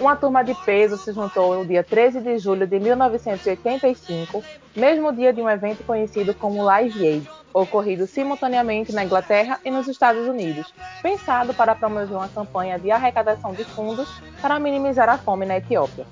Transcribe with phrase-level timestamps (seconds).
[0.00, 4.42] uma turma de peso se juntou no dia 13 de julho de 1985,
[4.74, 9.88] mesmo dia de um evento conhecido como Live Aid, ocorrido simultaneamente na Inglaterra e nos
[9.88, 10.72] Estados Unidos,
[11.02, 14.08] pensado para promover uma campanha de arrecadação de fundos
[14.40, 16.06] para minimizar a fome na Etiópia.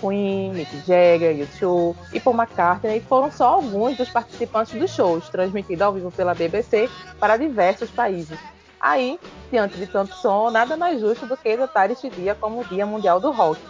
[0.00, 5.82] Queen, Mick Jagger, U2 e Paul McCartney foram só alguns dos participantes dos shows, transmitidos
[5.82, 8.38] ao vivo pela BBC para diversos países.
[8.80, 9.18] Aí,
[9.50, 12.86] diante de tanto som, nada mais justo do que datar este dia como o Dia
[12.86, 13.60] Mundial do Rock.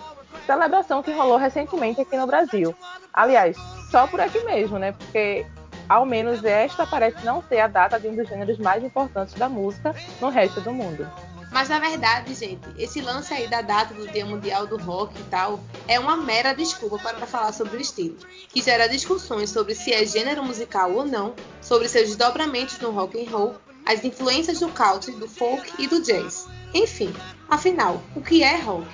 [0.47, 2.75] Celebração que rolou recentemente aqui no Brasil.
[3.13, 3.57] Aliás,
[3.91, 4.93] só por aqui mesmo, né?
[4.93, 5.47] Porque
[5.89, 9.49] ao menos esta parece não ser a data de um dos gêneros mais importantes da
[9.49, 11.09] música no resto do mundo.
[11.53, 15.25] Mas na verdade, gente, esse lance aí da data do Dia Mundial do Rock e
[15.25, 18.17] tal é uma mera desculpa para falar sobre o estilo,
[18.49, 23.25] que gera discussões sobre se é gênero musical ou não, sobre seus desdobramentos no rock
[23.25, 23.55] and roll,
[23.87, 26.47] as influências do country, do folk e do jazz.
[26.75, 27.15] Enfim,
[27.49, 28.87] afinal, o que é rock?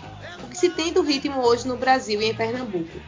[0.44, 3.00] O que se tem do ritmo hoje no Brasil e em Pernambuco?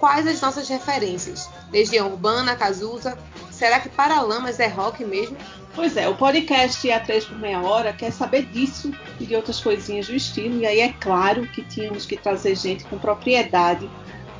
[0.00, 1.48] Quais as nossas referências?
[1.72, 3.16] Legião Urbana, Cazuza?
[3.50, 5.36] Será que Paralamas é rock mesmo?
[5.74, 9.60] Pois é, o podcast A 3 por meia hora quer saber disso e de outras
[9.60, 13.88] coisinhas do estilo, e aí é claro que tínhamos que trazer gente com propriedade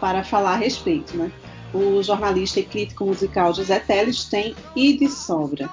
[0.01, 1.31] para falar a respeito, né?
[1.73, 5.69] O jornalista e crítico musical José Teles tem e de sobra.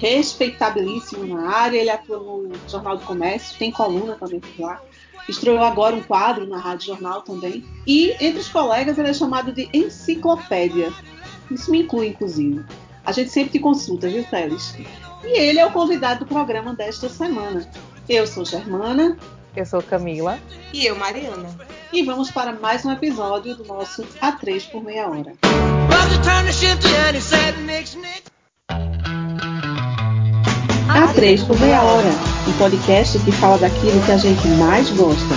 [0.00, 4.80] Respeitabilíssimo na área, ele atua no Jornal do Comércio, tem coluna também por lá.
[5.28, 7.62] Estreou agora um quadro na Rádio Jornal também.
[7.86, 10.90] E entre os colegas ele é chamado de enciclopédia.
[11.50, 12.64] Isso me inclui, inclusive.
[13.04, 14.74] A gente sempre te consulta, viu, Teles?
[15.22, 17.68] E ele é o convidado do programa desta semana.
[18.08, 19.18] Eu sou Germana.
[19.54, 20.38] Eu sou Camila.
[20.72, 21.54] E eu, Mariana.
[21.92, 25.34] E vamos para mais um episódio do nosso A3 por meia hora.
[30.90, 32.08] A3 por meia hora,
[32.48, 35.34] um podcast que fala daquilo que a gente mais gosta.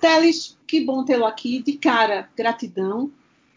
[0.00, 1.60] Teles, que bom tê-lo aqui.
[1.60, 3.10] De cara, gratidão.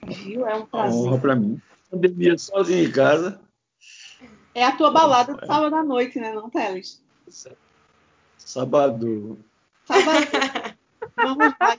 [0.03, 0.47] Viu?
[0.47, 1.00] É um prazer.
[1.00, 1.62] Uma honra para mim.
[1.91, 3.39] Pandemia sozinho em casa.
[4.56, 7.03] É a tua balada do sábado à noite, né, não, Teles?
[8.38, 9.38] Sábado.
[9.85, 10.39] Sábado.
[11.16, 11.78] Vamos lá.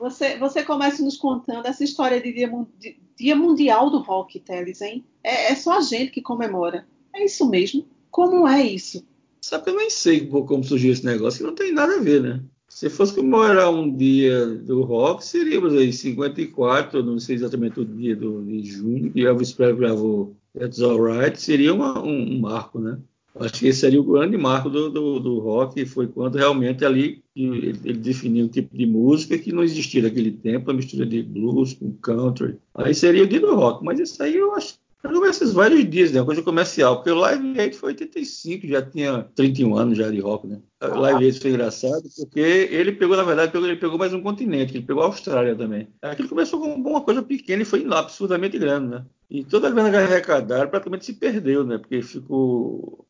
[0.00, 4.80] Você, você começa nos contando essa história de Dia, de, dia Mundial do Rock, Teles,
[4.80, 5.04] hein?
[5.22, 6.86] É, é, só a gente que comemora.
[7.14, 7.86] É isso mesmo?
[8.10, 9.04] Como é isso?
[9.42, 12.22] Sabe que eu nem sei como surgiu esse negócio, que não tem nada a ver,
[12.22, 12.42] né?
[12.66, 18.16] Se fosse comemorar um dia do rock, seríamos aí 54, não sei exatamente o dia
[18.16, 22.98] do, de junho, que Elvis Presley gravou That's Alright, seria uma, um, um, marco, né?
[23.40, 27.22] Acho que esse seria o grande marco do, do, do rock, foi quando realmente ali
[27.34, 31.22] ele, ele, definiu um tipo de música que não existia naquele tempo, a mistura de
[31.22, 32.56] blues com country.
[32.74, 36.12] Aí seria o dia do rock, mas isso aí eu acho eu esses vários dias,
[36.12, 36.22] né?
[36.22, 40.46] Coisa comercial, porque o Live Aid foi 85, já tinha 31 anos já de rock,
[40.46, 40.60] né?
[40.82, 44.76] O Live Aid foi engraçado, porque ele pegou, na verdade, ele pegou mais um continente,
[44.76, 45.88] ele pegou a Austrália também.
[46.02, 49.04] Aquilo começou com uma coisa pequena e foi absurdamente grande, né?
[49.30, 51.78] E toda a grana que arrecadaram praticamente se perdeu, né?
[51.78, 53.06] Porque ficou.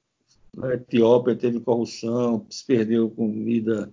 [0.57, 3.93] Na Etiópia teve corrupção, se perdeu comida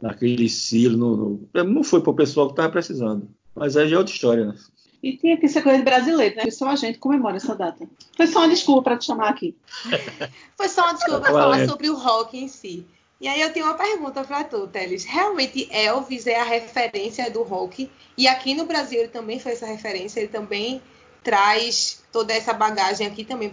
[0.00, 0.96] naquele silo.
[0.96, 1.64] No, no...
[1.64, 3.28] Não foi para o pessoal que estava precisando.
[3.54, 4.54] Mas aí já é outra história, né?
[5.02, 6.50] E tinha que ser coisa de brasileiro, né?
[6.50, 7.88] Só a gente comemora essa data.
[8.16, 9.56] Foi só uma desculpa para te chamar aqui.
[10.56, 12.84] Foi só uma desculpa para falar sobre o rock em si.
[13.20, 15.04] E aí eu tenho uma pergunta para tu, Teles.
[15.04, 17.90] Realmente Elvis é a referência do rock?
[18.16, 20.20] E aqui no Brasil ele também foi essa referência?
[20.20, 20.80] Ele também
[21.22, 23.50] traz toda essa bagagem aqui também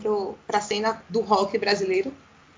[0.48, 2.12] para a cena do rock brasileiro?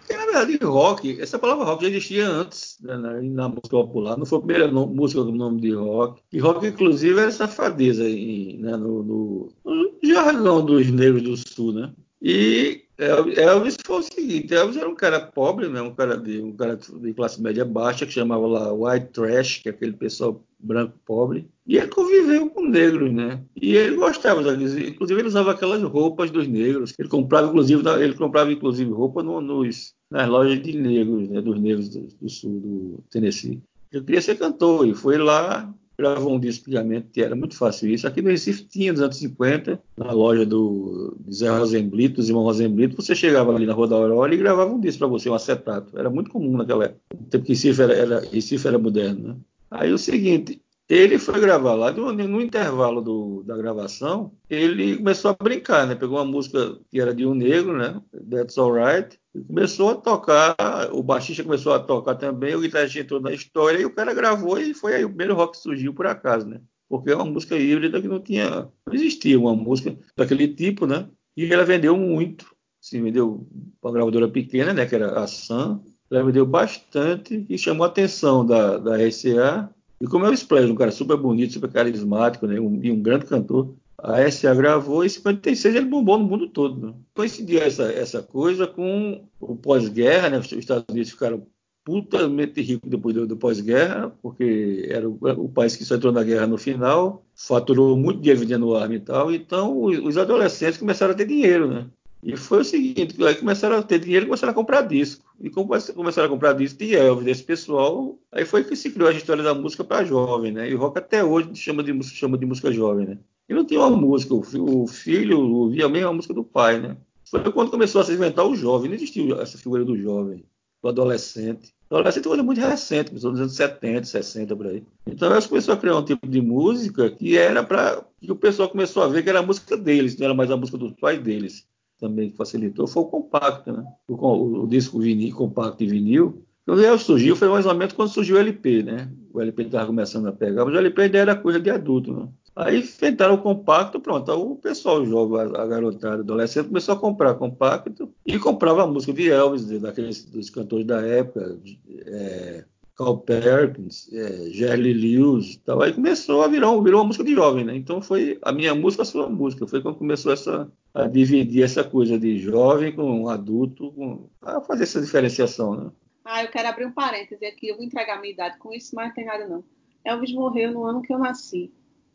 [0.07, 4.25] Porque, na verdade, rock, essa palavra rock já existia antes né, na, música popular, não
[4.25, 6.21] foi a primeira no, música com nome de rock.
[6.31, 11.73] E rock, inclusive, era safadeza em, né, no, no, no, jargão dos negros do sul,
[11.73, 11.91] né?
[12.21, 16.51] E Elvis foi o seguinte, Elvis era um cara pobre, né, um cara de um
[16.51, 20.97] cara de classe média baixa que chamava lá white trash, que é aquele pessoal branco
[21.05, 23.43] pobre, e ele conviveu com negros, né?
[23.55, 26.93] E ele gostava, inclusive ele usava aquelas roupas dos negros.
[26.97, 31.41] Ele comprava inclusive, ele comprava inclusive roupa no, nos, nas lojas de negros, né?
[31.41, 33.61] Dos negros do, do sul do Tennessee.
[33.91, 37.89] Ele queria ser cantor e foi lá gravou um disco antigamente, que era muito fácil
[37.89, 38.07] isso.
[38.07, 42.95] Aqui no Recife tinha nos anos 50, na loja do Zé Rosenblito, dos irmãos Rosenblito,
[42.95, 45.97] você chegava ali na Rua da Aurora e gravava um disco para você, um acetato.
[45.97, 49.29] Era muito comum naquela época, tempo que Recife era, era, Recife era moderno.
[49.29, 49.35] Né?
[49.71, 55.43] Aí o seguinte, ele foi gravar lá, no, intervalo do, da gravação, ele começou a
[55.43, 55.95] brincar, né?
[55.95, 58.01] Pegou uma música que era de um negro, né?
[58.29, 60.55] That's Alright, começou a tocar,
[60.91, 64.59] o baixista começou a tocar também, o guitarrista entrou na história e o cara gravou
[64.59, 66.61] e foi aí o primeiro rock que surgiu por acaso, né?
[66.87, 71.09] Porque é uma música híbrida que não tinha, não existia uma música daquele tipo, né?
[71.35, 72.45] E ela vendeu muito,
[72.79, 73.45] se vendeu
[73.81, 78.45] para gravadora pequena, né, que era a Sun, ela vendeu bastante e chamou a atenção
[78.45, 79.69] da, da RCA.
[79.99, 83.01] E como é o Splash, um cara super bonito, super carismático, né, um, e um
[83.01, 86.87] grande cantor, a RCA gravou e em 56 ele bombou no mundo todo.
[86.87, 86.93] Né?
[87.15, 90.37] Coincidiu essa, essa coisa com o pós-guerra, né?
[90.37, 91.47] Os Estados Unidos ficaram
[91.83, 96.21] putamente ricos depois do, do pós-guerra, porque era o, o, país que só entrou na
[96.21, 101.13] guerra no final, faturou muito dinheiro vendendo arma e tal, então os, os adolescentes começaram
[101.13, 101.87] a ter dinheiro, né?
[102.23, 105.23] E foi o seguinte, aí começaram a ter dinheiro e começaram a comprar disco.
[105.39, 109.13] E começaram a comprar disco de Elvis, desse pessoal, aí foi que se criou a
[109.13, 110.69] história da música para jovem, né?
[110.69, 113.17] E o rock até hoje chama de, chama de música jovem, né?
[113.47, 116.97] E não tinha uma música, o filho ouvia a mesma música do pai, né?
[117.29, 120.43] Foi quando começou a se inventar o jovem, não existia essa figura do jovem,
[120.81, 121.71] do adolescente.
[121.89, 124.83] O adolescente é uma coisa muito recente, começou nos anos 70, 60, por aí.
[125.05, 128.69] Então elas começou a criar um tipo de música que era para que o pessoal
[128.69, 131.21] começou a ver que era a música deles, não era mais a música dos pais
[131.21, 131.65] deles
[131.99, 133.83] também que facilitou foi o compacto, né?
[134.07, 136.43] O, o, o disco vinil, compacto e vinil.
[136.65, 139.09] Quando ele surgiu, foi mais ou menos quando surgiu o LP, né?
[139.33, 142.27] O LP estava começando a pegar, mas o LP ainda era coisa de adulto, né?
[142.57, 144.31] Aí inventaram o compacto, pronto.
[144.31, 149.13] O pessoal jovem, a, a garotada, adolescente, começou a comprar compacto e comprava a música
[149.13, 151.59] de Elvis, daqueles dos cantores da época,
[152.07, 152.65] é,
[152.97, 155.83] Carl Perkins, é, Jerry Lewis e tal.
[155.83, 157.75] Aí começou a virar virou uma música de jovem, né?
[157.75, 159.67] Então foi a minha música, a sua música.
[159.67, 160.67] Foi quando começou essa,
[160.97, 165.91] a dividir essa coisa de jovem com adulto, com, a fazer essa diferenciação, né?
[166.25, 167.67] Ah, eu quero abrir um parêntese aqui.
[167.67, 169.63] Eu vou entregar minha idade com isso, mas não tem nada não.
[170.03, 171.71] Elvis morreu no ano que eu nasci.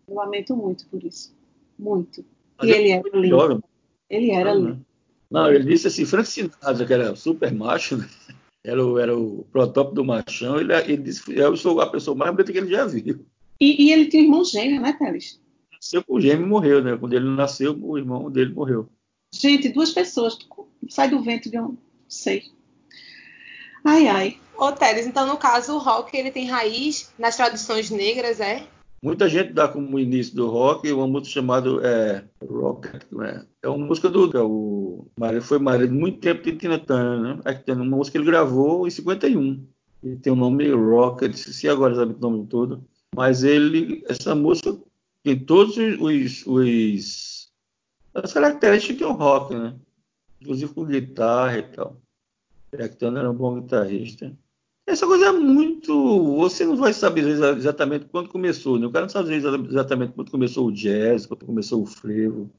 [0.07, 1.35] Eu lamento muito por isso.
[1.79, 2.25] Muito.
[2.59, 3.29] Mas e ele era lindo.
[3.29, 3.61] Jovem.
[4.11, 4.75] Ele era não, lindo.
[4.75, 4.81] Né?
[5.31, 8.09] Não, ele disse assim, Frank Sinatra, que era super macho, né?
[8.65, 12.33] era, o, era o protótipo do machão, ele, ele disse eu sou a pessoa mais
[12.33, 13.25] bonita que ele já viu.
[13.61, 15.41] E, e ele tinha um irmão gêmeo, né, Teles?
[15.83, 16.97] Nasceu com o gêmeo e morreu, né?
[16.97, 18.89] Quando ele nasceu, o irmão dele morreu.
[19.35, 20.39] Gente, duas pessoas.
[20.89, 21.77] Sai do vento de um.
[22.09, 22.45] Sei.
[23.85, 24.39] Ai, ai.
[24.57, 28.65] Ô, Teles, então no caso o rock ele tem raiz nas tradições negras, é?
[29.03, 33.45] Muita gente dá como início do rock uma música chamada é, Rocket, né?
[33.61, 35.05] é uma música do é o
[35.43, 37.41] foi marido muito tempo de Tina Turner, né?
[37.45, 39.67] É que tem uma música que ele gravou em 51.
[40.05, 42.85] Ele tem o nome Rocket, se agora sabe o nome todo,
[43.17, 44.79] mas ele essa música
[45.23, 47.53] tem todos os, os
[48.15, 49.75] as características de um rock, né?
[50.41, 52.01] Inclusive com guitarra e tal.
[52.77, 54.37] Jack era um bom guitarrista.
[54.87, 56.37] Essa coisa é muito.
[56.37, 58.87] Você não vai saber exatamente quando começou, né?
[58.87, 62.51] O cara não sabe exatamente quando começou o jazz, quando começou o frevo.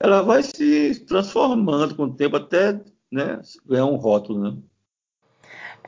[0.00, 2.80] Ela vai se transformando com o tempo até
[3.10, 4.56] né, ganhar um rótulo, né?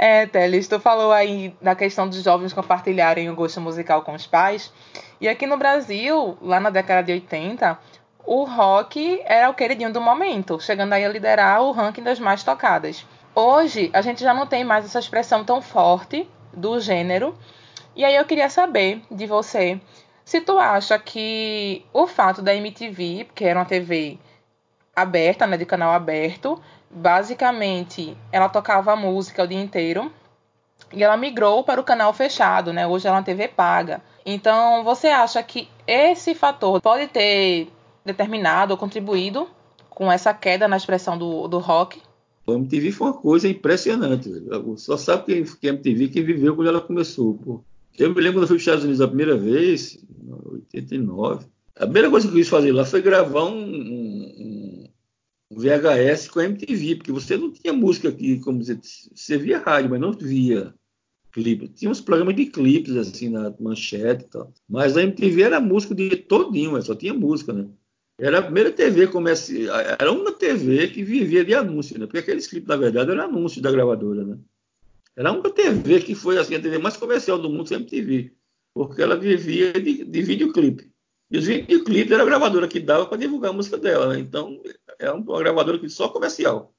[0.02, 4.26] É, Teles, tu falou aí da questão dos jovens compartilharem o gosto musical com os
[4.26, 4.72] pais.
[5.20, 7.78] E aqui no Brasil, lá na década de 80,
[8.24, 12.42] o rock era o queridinho do momento, chegando aí a liderar o ranking das mais
[12.42, 13.06] tocadas.
[13.34, 17.36] Hoje, a gente já não tem mais essa expressão tão forte do gênero.
[17.94, 19.78] E aí eu queria saber de você
[20.24, 24.18] se tu acha que o fato da MTV, que era uma TV
[24.96, 26.58] aberta, né, de canal aberto,
[26.90, 30.10] basicamente ela tocava música o dia inteiro
[30.92, 32.86] e ela migrou para o canal fechado, né?
[32.86, 34.02] Hoje ela é uma TV paga.
[34.26, 37.68] Então, você acha que esse fator pode ter
[38.04, 39.48] determinado ou contribuído
[39.88, 42.00] com essa queda na expressão do, do rock?
[42.48, 44.30] A MTV foi uma coisa impressionante.
[44.76, 47.34] Só sabe quem, que é MTV quem viveu quando ela começou.
[47.34, 47.64] Pô.
[47.98, 51.46] Eu me lembro quando eu fui para os Estados Unidos a primeira vez, em 89.
[51.76, 54.49] A primeira coisa que eu quis fazer lá foi gravar um, um
[55.50, 58.78] VHS com a MTV, porque você não tinha música aqui, como dizer,
[59.14, 60.72] você via rádio, mas não via
[61.32, 61.68] clipe.
[61.68, 64.52] Tinha uns programas de clipes assim na manchete e tal.
[64.68, 67.68] Mas a MTV era música de todinho, só tinha música, né?
[68.18, 72.06] Era a primeira TV comercial, era uma TV que vivia de anúncio, né?
[72.06, 74.38] Porque aqueles clipes, na verdade, eram anúncios da gravadora, né?
[75.16, 78.32] Era uma TV que foi assim, a TV mais comercial do mundo, sempre TV,
[78.74, 80.89] porque ela vivia de, de videoclipe.
[81.30, 84.18] E os videoclipes era a gravadora que dava para divulgar a música dela, né?
[84.18, 84.60] Então,
[84.98, 86.74] era uma gravadora que só comercial.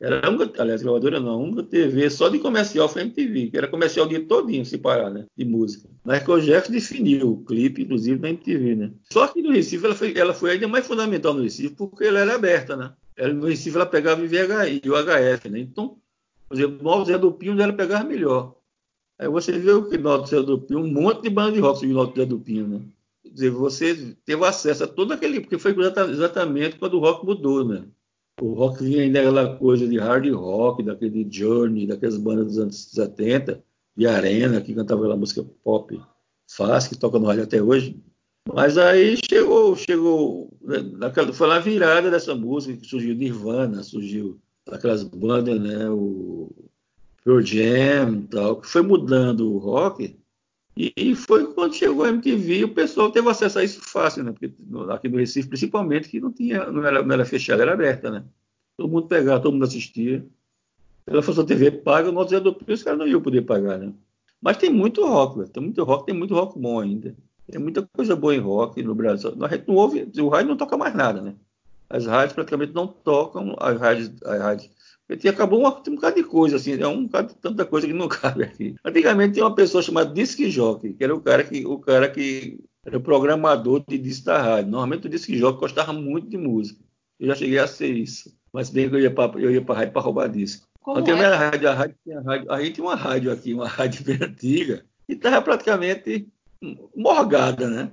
[0.00, 4.06] Era uma, aliás, gravadora não, uma TV só de comercial foi MTV, que era comercial
[4.06, 5.26] o dia todinho, se parar, né?
[5.36, 5.88] De música.
[6.04, 8.92] Michael Jackson definiu o clipe, inclusive, na MTV, né?
[9.10, 12.20] Só que no Recife ela foi, ela foi ainda mais fundamental no Recife, porque ela
[12.20, 12.92] era aberta, né?
[13.16, 15.58] Ela, no Recife ela pegava o VHI o HF, né?
[15.58, 15.96] Então,
[16.48, 18.54] por exemplo, no Zé do Pinho ela pegava melhor.
[19.18, 21.84] Aí você vê o que no Zé do Pinho, um monte de banda de rock
[21.84, 22.80] no Zé do Pinho, né?
[23.32, 25.74] Dizer, você teve acesso a todo aquele, porque foi
[26.10, 27.84] exatamente quando o rock mudou, né?
[28.40, 32.76] O rock vinha ainda aquela coisa de hard rock, daquele Journey, daquelas bandas dos anos
[32.92, 33.62] 70,
[33.96, 36.00] de Arena, que cantava aquela música pop
[36.48, 38.00] fácil, que toca no rádio até hoje.
[38.54, 44.40] Mas aí chegou, chegou, né, naquela, foi na virada dessa música que surgiu Nirvana, surgiu
[44.70, 46.50] aquelas bandas, né, o
[47.24, 50.16] Pearl Jam tal, que foi mudando o rock.
[50.78, 54.30] E, e foi quando chegou a MTV, o pessoal teve acesso a isso fácil, né?
[54.30, 54.54] Porque
[54.92, 58.24] aqui no Recife, principalmente, que não tinha, não era, não era fechada, era aberta, né?
[58.76, 60.24] Todo mundo pegava, todo mundo assistia.
[61.04, 63.92] Ela fosse a TV paga, nosso Zé do os caras não iam poder pagar, né?
[64.40, 65.50] Mas tem muito rock.
[65.50, 67.12] Tem muito rock, tem muito rock bom ainda.
[67.50, 69.30] Tem muita coisa boa em rock no Brasil.
[69.30, 71.34] A não ouve, o rádio não toca mais nada, né?
[71.90, 74.70] As rádios praticamente não tocam, as rádios, as rádios
[75.08, 77.94] porque acabou uma, um bocado de coisa, assim, é um bocado de tanta coisa que
[77.94, 78.76] não cabe aqui.
[78.84, 82.60] Antigamente tinha uma pessoa chamada Disc Jockey, que era o cara que, o cara que
[82.84, 84.70] era o programador de disco da rádio.
[84.70, 86.80] Normalmente o Disc Jockey gostava muito de música.
[87.18, 88.36] Eu já cheguei a ser isso.
[88.52, 90.68] Mas bem que eu ia para eu ia para rádio para roubar disco.
[90.80, 91.26] Como é?
[91.26, 94.18] a rádio, a rádio, a rádio, a gente tinha uma rádio aqui, uma rádio bem
[94.22, 96.28] antiga, e estava praticamente
[96.96, 97.90] morgada, né?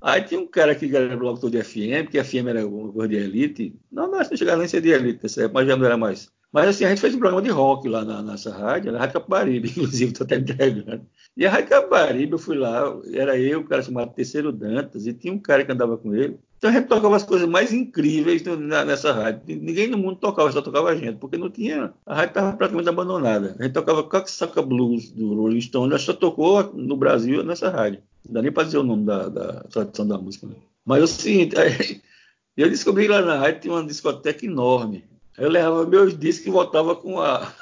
[0.00, 3.16] Aí tinha um cara que era locutor de FM, que a FM era o de
[3.16, 3.78] elite.
[3.92, 6.30] Não, não, não chegava nem a ser de elite, mas já não era mais.
[6.52, 9.14] Mas assim, a gente fez um programa de rock lá na nossa rádio, na Rádio
[9.14, 11.06] Capibaribe, inclusive, estou até entregando.
[11.36, 15.12] E a Rádio Capibaribe, eu fui lá, era eu, o cara chamado Terceiro Dantas, e
[15.12, 16.38] tinha um cara que andava com ele.
[16.60, 18.42] Então a gente tocava as coisas mais incríveis
[18.84, 19.40] nessa rádio.
[19.46, 21.94] Ninguém no mundo tocava, só tocava a gente, porque não tinha.
[22.04, 23.56] A rádio estava praticamente abandonada.
[23.58, 28.02] A gente tocava Coxsaca Blues do Rolling Stone, só tocou no Brasil nessa rádio.
[28.26, 30.48] Não dá nem para dizer o nome da, da tradição da música.
[30.48, 30.56] Né?
[30.84, 31.56] Mas o seguinte,
[32.54, 35.04] eu descobri lá na rádio tinha uma discoteca enorme.
[35.36, 37.52] Eu levava meus discos e voltava com a,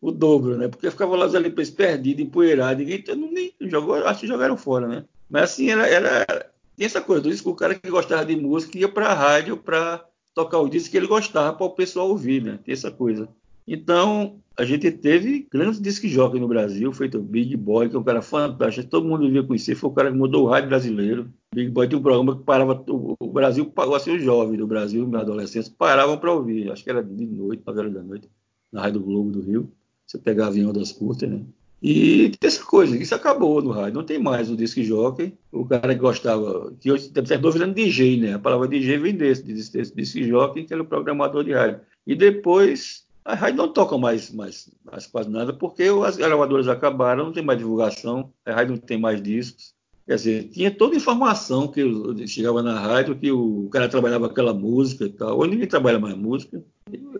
[0.00, 0.68] o dobro, né?
[0.68, 5.04] Porque ficava lá os LPs perdidos, empoeirados, ninguém nem jogou, acho que jogaram fora, né?
[5.30, 8.78] Mas assim, era, era tinha essa coisa do disco, o cara que gostava de música
[8.78, 12.42] ia para a rádio para tocar o disco que ele gostava para o pessoal ouvir,
[12.42, 12.58] né?
[12.64, 13.28] Tem essa coisa.
[13.66, 17.98] Então, a gente teve grandes discos jogos no Brasil, feito o Big Boy, que é
[17.98, 21.28] um cara fantástico, todo mundo devia conhecer, foi o cara que mudou o rádio brasileiro.
[21.54, 25.08] Big Boy tinha um programa que parava, o Brasil pagou assim, os jovens do Brasil,
[25.08, 28.28] na adolescência, paravam para ouvir, acho que era de noite, 9 horas da noite,
[28.70, 29.72] na Rádio Globo do Rio.
[30.06, 31.40] Você pegava avião das curtas, né?
[31.82, 35.34] E tem essa coisa, isso acabou no rádio, não tem mais o disc jockey.
[35.52, 38.34] O cara que gostava, que hoje terminou virando DJ, né?
[38.34, 41.80] A palavra DJ vem desse, desse, desse disc jockey, que era o programador de rádio.
[42.06, 47.26] E depois, a rádio não toca mais, mais, mais quase nada, porque as gravadoras acabaram,
[47.26, 49.72] não tem mais divulgação, a rádio não tem mais discos.
[50.06, 51.82] Quer dizer, tinha toda a informação que
[52.26, 55.38] chegava na rádio, que o cara trabalhava aquela música e tal.
[55.38, 56.62] Hoje ninguém trabalha mais música.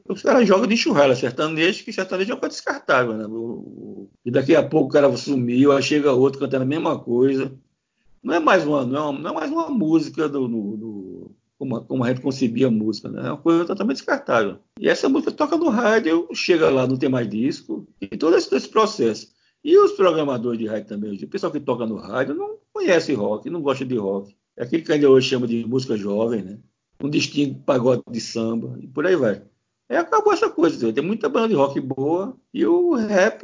[0.07, 3.25] Os caras jogam de churrasco, sertanejo, que sertanejo é uma coisa descartável, né?
[4.23, 7.51] E daqui a pouco o cara sumiu, aí chega outro cantando a mesma coisa.
[8.23, 11.04] Não é mais uma, não é, uma, não é mais uma música do, do, do
[11.59, 13.21] como, como, a gente concebia a música, né?
[13.27, 14.59] É uma coisa totalmente descartável.
[14.79, 18.55] E essa música toca no rádio, chega lá, não tem mais disco, e todo esse,
[18.55, 19.33] esse processo.
[19.63, 23.49] E os programadores de rádio também, o pessoal que toca no rádio não conhece rock,
[23.49, 24.37] não gosta de rock.
[24.57, 26.59] É aquele que ainda hoje chama de música jovem, né?
[27.03, 29.43] Um distinto pagode de samba, e por aí vai.
[29.89, 30.93] É, acabou essa coisa.
[30.93, 33.41] Tem muita banda de rock boa e o rap,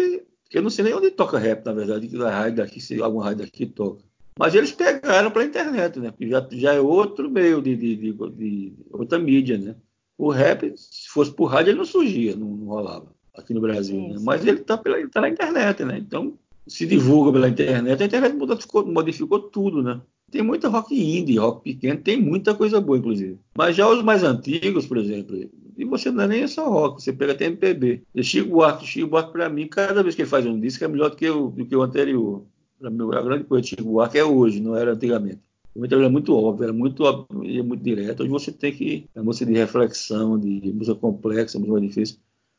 [0.48, 3.00] que eu não sei nem onde toca rap, na verdade, que a rádio daqui, se
[3.00, 4.04] alguma rádio daqui toca.
[4.40, 6.10] Mas eles pegaram para a internet, né?
[6.10, 9.76] Porque já, já é outro meio de, de, de, de, outra mídia, né?
[10.16, 14.00] O rap, se fosse por rádio, ele não surgia, não, não rolava aqui no Brasil,
[14.00, 14.16] né?
[14.22, 15.98] Mas ele está tá na internet, né?
[15.98, 20.00] Então, se divulga pela internet, a internet modificou, modificou tudo, né?
[20.30, 23.38] Tem muita rock indie, rock pequeno, tem muita coisa boa, inclusive.
[23.54, 25.36] Mas já os mais antigos, por exemplo,
[25.76, 28.04] e você não é nem só rock, você pega até MPB.
[28.14, 30.88] E Chico Buarque, Chico Buarque para mim, cada vez que ele faz um disco é
[30.88, 32.42] melhor do que o, do que o anterior.
[32.80, 35.40] Mim, a grande coisa de Chico Buarque é hoje, não era antigamente.
[35.74, 38.20] O era muito óbvio, era muito, era muito direto.
[38.22, 39.06] Hoje você tem que.
[39.14, 42.16] É música de reflexão, de música complexa, música difícil.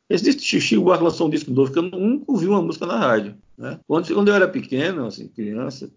[0.10, 2.98] Esse disco Chico Buarque lançou um disco novo que eu nunca ouvi uma música na
[2.98, 3.36] rádio.
[3.58, 3.80] Né?
[3.88, 5.92] Quando, quando eu era pequeno, assim, criança,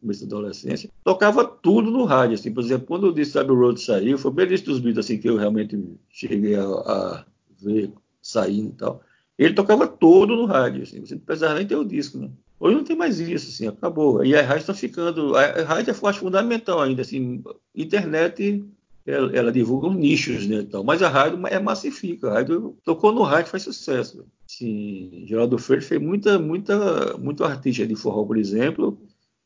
[0.00, 2.34] começo da adolescência, tocava tudo no rádio.
[2.34, 5.18] Assim, por exemplo, quando o disco Abbey Road saiu, foi bem disco dos Beatles assim,
[5.18, 7.24] que eu realmente cheguei a, a
[7.60, 7.92] ver
[8.22, 9.02] saindo e tal.
[9.38, 12.30] Ele tocava todo no rádio, assim, você não precisava nem ter o disco, né?
[12.64, 14.24] Hoje não tem mais isso, assim, acabou.
[14.24, 15.36] E a rádio está ficando.
[15.36, 17.44] A, rádio é fundamental ainda, assim,
[17.74, 18.64] internet
[19.04, 22.30] ela, ela, divulga nichos, né, tal, mas a rádio é massifica.
[22.30, 24.24] A rádio tocou no rádio faz sucesso.
[24.46, 28.98] Sim, Geraldo Freire fez muita, muita, muito artista de forró, por exemplo,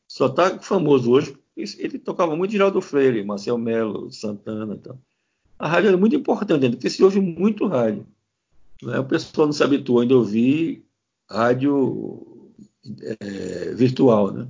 [0.07, 1.35] só está famoso hoje
[1.77, 4.97] ele tocava muito Geraldo Freire, Marcel Melo, Santana e tal.
[5.57, 8.07] A rádio era muito importante, porque se ouve muito rádio.
[8.81, 8.97] Né?
[8.97, 10.85] O pessoal não se habituou ainda a ouvir
[11.29, 12.28] rádio
[13.01, 14.47] é, virtual, né?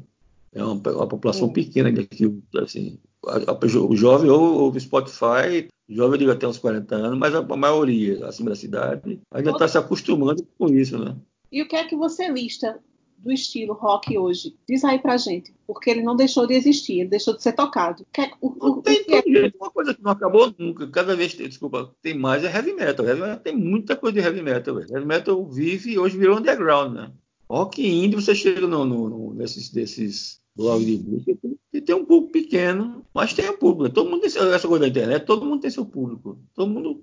[0.52, 2.26] É uma, uma população pequena daqui,
[2.58, 8.26] assim, o jovem ouve Spotify, o jovem digo até uns 40 anos, mas a, maioria
[8.26, 11.16] acima da cidade ainda está se acostumando com isso, né?
[11.52, 12.80] E o que é que você lista
[13.18, 14.56] do estilo rock hoje?
[14.68, 15.54] Diz aí pra gente.
[15.68, 18.06] Porque ele não deixou de existir, ele deixou de ser tocado.
[18.14, 19.52] Que, o, o, tem, o é?
[19.60, 20.88] uma coisa que não acabou nunca.
[20.88, 23.06] Cada vez, desculpa, tem mais é heavy metal.
[23.06, 24.80] Heavy metal tem muita coisa de heavy metal.
[24.80, 27.12] Heavy metal vive e hoje virou underground, né?
[27.50, 31.38] Rock indie, você chega no, no, no nesses desses blogs de música
[31.74, 33.94] e tem um público pequeno, mas tem um público.
[33.94, 36.38] Todo mundo tem essa coisa da internet, todo mundo tem seu público.
[36.54, 37.02] Todo mundo,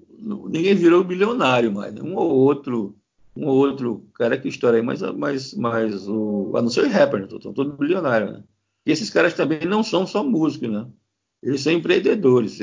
[0.49, 1.95] ninguém virou bilionário mais.
[1.95, 2.03] Né?
[2.03, 2.95] Um ou outro
[3.37, 6.89] um ou outro cara que estoura aí, mas, mas, mas o, a não ser o
[6.89, 7.29] rapper, né?
[7.43, 8.45] São todos bilionários, né?
[8.87, 10.87] E esses caras também não são só músicos, né?
[11.43, 12.59] Eles são empreendedores.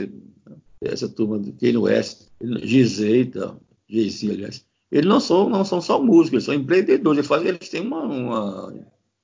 [0.82, 2.28] Essa turma do Kanye West,
[2.64, 4.66] Gizei e tal, Jay-Z, aliás.
[4.94, 7.18] Eles não são, não são só músicos, eles são empreendedores.
[7.18, 8.04] Eles, fazem, eles têm uma.
[8.04, 8.74] uma...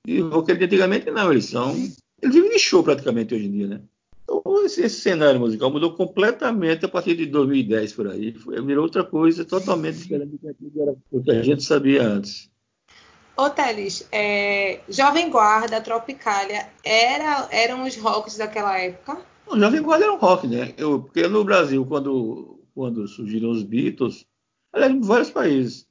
[0.08, 1.76] E o que antigamente não, eles são.
[2.20, 3.82] Eles vivem de show praticamente hoje em dia, né?
[4.24, 8.34] Então, esse, esse, cenário musical mudou completamente a partir de 2010 por aí.
[8.34, 10.40] Foi, virou outra coisa totalmente diferente
[11.12, 12.50] do que a gente sabia antes.
[13.38, 19.20] Ô, Teles, é, Jovem Guarda, Tropicália, era, eram os rocks daquela época?
[19.46, 20.74] O Jovem Guarda era um rock, né?
[20.78, 24.26] Eu, porque no Brasil, quando, quando surgiram os Beatles,
[24.74, 25.90] aliás, em vários países,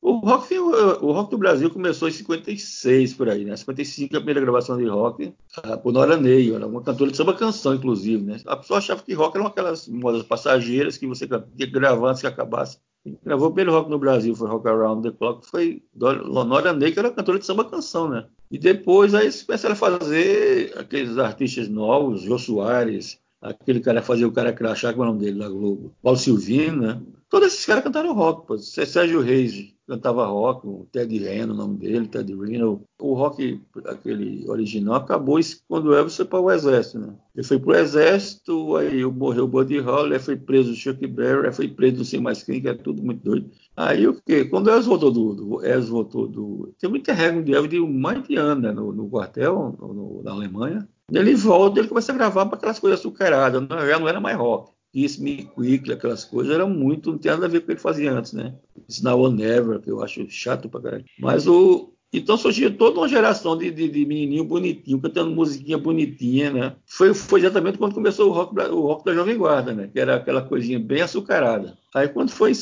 [0.00, 3.56] o rock, o rock do Brasil começou em 56 por aí, né?
[3.56, 7.34] 55 a primeira gravação de rock ah, por Nora Ney, era uma cantora de samba
[7.34, 8.40] canção, inclusive, né?
[8.46, 12.78] A pessoa achava que rock eram aquelas modas passageiras que você gravar antes que acabasse.
[13.02, 16.98] Quem gravou primeiro rock no Brasil foi Rock Around the Clock, foi Nora Ney, que
[16.98, 18.26] era cantora de samba canção, né?
[18.50, 24.32] E depois aí começaram a fazer aqueles artistas novos, Jô Soares, aquele cara fazia o
[24.32, 27.02] cara crachá, como é o nome dele da Globo, Paulo Silvino, né?
[27.28, 28.58] Todos esses caras cantaram rock, pô.
[28.58, 32.82] Sérgio Reis cantava rock, o Ted Reno, o nome dele, Ted Reno.
[32.98, 37.14] O rock, aquele original, acabou quando o Elvis foi para o exército, né?
[37.34, 41.06] Ele foi para o exército, aí morreu o Buddy Holly, aí foi preso o Chuck
[41.06, 43.50] Berry, aí foi preso não sei mais quem, que é tudo muito doido.
[43.78, 44.44] Aí o quê?
[44.44, 46.74] Quando o Elvis voltou do, do voltou do...
[46.80, 48.72] Tem muito interregno de Elvis de mais de ano, né?
[48.72, 50.88] No, no quartel, no, no, na Alemanha.
[51.12, 54.36] Ele volta, ele começa a gravar para aquelas coisas açucaradas, não, já não era mais
[54.36, 54.72] rock.
[54.92, 57.72] Kiss Me Quickly, aquelas coisas, era muito, não tem nada a ver com o que
[57.74, 58.56] ele fazia antes, né?
[58.78, 61.04] It's Now or Never, que eu acho chato pra caralho.
[61.20, 61.92] Mas o.
[62.12, 66.76] Então surgiu toda uma geração de, de, de menininho bonitinho, cantando musiquinha bonitinha, né?
[66.86, 69.90] Foi, foi exatamente quando começou o rock, o rock da Jovem Guarda, né?
[69.92, 71.76] Que era aquela coisinha bem açucarada.
[71.94, 72.54] Aí quando foi em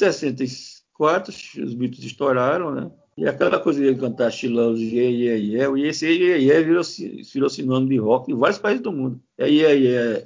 [0.99, 1.33] 64,
[1.65, 2.91] os Beatles estouraram, né?
[3.17, 6.83] E aquela coisa de cantar She Loves Yeah, Yeah, e esse Yeah, Yeah virou,
[7.33, 9.19] virou sinônimo de rock em vários países do mundo.
[9.39, 10.23] É Yeah,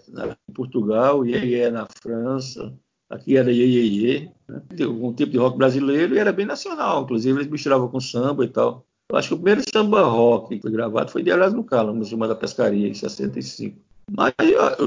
[0.49, 2.75] em Portugal, Yeah, Yeah na França,
[3.09, 4.33] aqui era Yeah, Yeah.
[4.49, 4.87] Né?
[4.87, 8.49] Um tipo de rock brasileiro e era bem nacional, inclusive eles misturavam com samba e
[8.49, 8.85] tal.
[9.09, 12.05] Eu acho que o primeiro samba rock que foi gravado foi de Erasmo Carlos, uma
[12.05, 13.77] chamada Pescaria, em 65.
[14.11, 14.35] Mas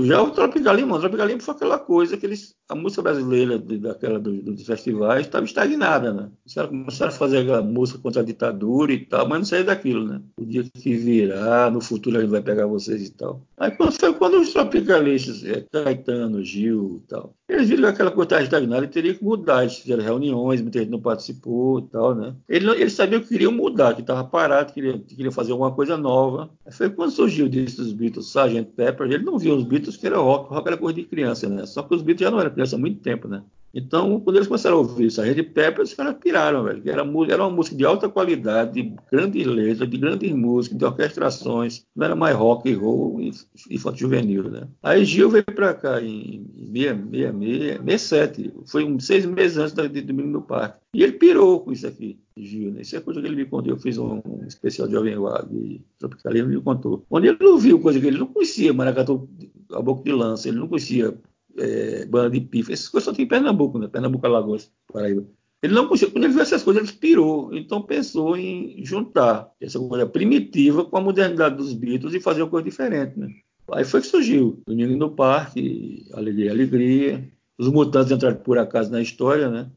[0.06, 3.58] já o Tropical Lima, o Tropical Lima foi aquela coisa que eles, a música brasileira
[3.58, 6.30] de, daquela do, dos festivais estava estagnada, né?
[6.68, 10.22] Começaram a fazer aquela música contra a ditadura e tal, mas não saiu daquilo, né?
[10.38, 13.42] O dia que virar, no futuro gente vai pegar vocês e tal.
[13.58, 18.12] Aí quando foi quando os tropicalistas, é, Caetano, Gil e tal, eles viram que aquela
[18.12, 19.62] coisa estava estagnada e teria que mudar.
[19.62, 22.34] Eles fizeram reuniões, muita gente não participou e tal, né?
[22.50, 25.72] Eles, eles sabiam que queriam mudar, que estava parado, que queriam, que queriam fazer alguma
[25.72, 26.50] coisa nova.
[26.66, 28.72] Aí foi quando surgiu disso dos Beatles, Sgt.
[28.76, 31.66] Pepper, ele não via os Beatles que era rock, rock era coisa de criança, né?
[31.66, 33.44] Só que os Beatles já não eram criança há muito tempo, né?
[33.74, 36.84] Então, quando eles começaram a ouvir Rede Pepper, os caras piraram, velho.
[36.86, 41.84] Era, era uma música de alta qualidade, de grandes letras, de grandes músicas, de orquestrações.
[41.96, 43.32] Não era mais rock and roll e
[43.72, 44.68] infantil juvenil, né?
[44.84, 50.78] Aí Gil veio para cá em 67, foi seis meses antes de Domingo no Parque.
[50.94, 52.82] E ele pirou com isso aqui, Gil, né?
[52.82, 53.74] Isso é coisa que ele me contou.
[53.74, 57.04] Eu fiz um, um especial de Jovem Guarda de Tropicalismo e me contou.
[57.10, 59.28] Onde ele não viu coisa que ele não conhecia, Maracatu
[59.72, 61.16] a boca de lança, ele não conhecia
[61.58, 62.74] é, banda de pifa.
[62.74, 63.88] Essas coisas só tem em Pernambuco, né?
[63.88, 65.26] Pernambuco, Alagoas, Paraíba.
[65.62, 67.56] Ele não conseguiu, quando ele viu essas coisas, ele pirou.
[67.56, 72.50] Então pensou em juntar essa coisa primitiva com a modernidade dos Beatles e fazer uma
[72.50, 73.30] coisa diferente, né?
[73.72, 77.32] Aí foi que surgiu Domingo no Parque, Alegria, Alegria.
[77.58, 79.72] Os Mutantes entraram por acaso na história, né?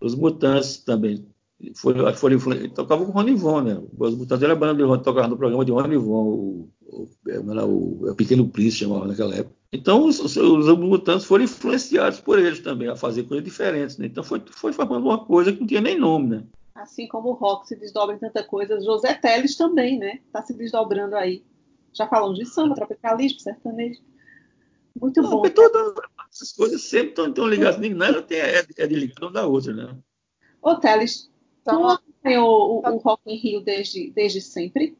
[0.00, 1.26] Os Mutantes também
[1.74, 2.04] foram,
[2.74, 3.82] tocavam com o Rony Von, né?
[3.98, 7.08] Os Mutantes era a banda de Rony, tocava no programa de Rony Von, o, o,
[7.26, 9.55] o, o Pequeno Príncipe chamava naquela época.
[9.72, 13.98] Então, os, os, os mutantes foram influenciados por eles também a fazer coisas diferentes.
[13.98, 14.06] Né?
[14.06, 16.36] Então, foi, foi formando uma coisa que não tinha nem nome.
[16.36, 16.44] Né?
[16.74, 20.20] Assim como o rock se desdobra em tanta coisa, José Teles também né?
[20.26, 21.44] está se desdobrando aí.
[21.92, 24.00] Já falamos de samba, tropicalismo, sertanejo.
[25.00, 25.42] Muito não, bom.
[25.42, 25.50] Né?
[25.50, 25.94] Toda,
[26.30, 27.78] essas coisas sempre estão ligadas.
[27.78, 29.72] Nem nada é, é de ligado uma da outra.
[29.72, 29.96] Né?
[30.62, 31.30] Ô, Teles, tu
[31.62, 34.96] então, acompanhou o, o Rock em Rio desde, desde sempre?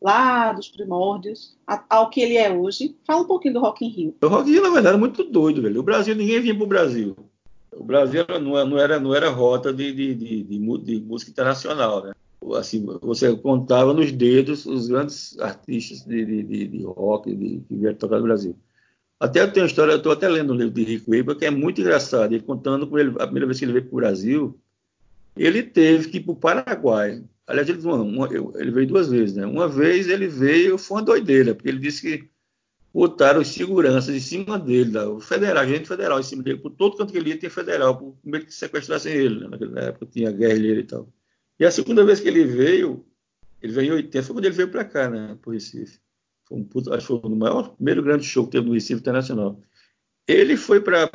[0.00, 1.56] Lá dos primórdios
[1.88, 2.96] ao que ele é hoje.
[3.06, 4.16] Fala um pouquinho do Rock in Rio.
[4.22, 5.80] O Rock in Rio, na verdade, é muito doido, velho.
[5.80, 7.16] O Brasil, ninguém vinha para o Brasil.
[7.72, 12.12] O Brasil não era, não era rota de, de, de, de, música internacional, né?
[12.58, 17.34] assim, você contava nos dedos os grandes artistas de, rock
[17.68, 18.56] que vieram tocar no Brasil.
[19.18, 21.44] Até eu tenho uma história, eu estou até lendo um livro de Rick Weber, que
[21.44, 22.32] é muito engraçado.
[22.32, 24.58] Ele contando com ele, a primeira vez que ele veio para o Brasil,
[25.36, 27.22] ele teve que ir para o Paraguai.
[27.50, 29.44] Aliás, ele, uma, ele, veio duas vezes, né?
[29.44, 32.30] Uma vez ele veio, foi uma doideira, porque ele disse que
[32.92, 36.96] botaram os seguranças em cima dele, o federal, agente federal em cima dele, por todo
[36.96, 39.48] canto que ele ia tinha federal, por medo que sequestrassem ele, né?
[39.48, 41.12] naquela época tinha guerrilheiro e tal.
[41.58, 43.04] E a segunda vez que ele veio,
[43.60, 46.00] ele veio em 80, foi quando ele veio para cá, né, para o Recife.
[46.48, 49.60] Foi um, acho que foi o maior, primeiro grande show que teve no Recife Internacional.
[50.26, 51.10] Ele foi para.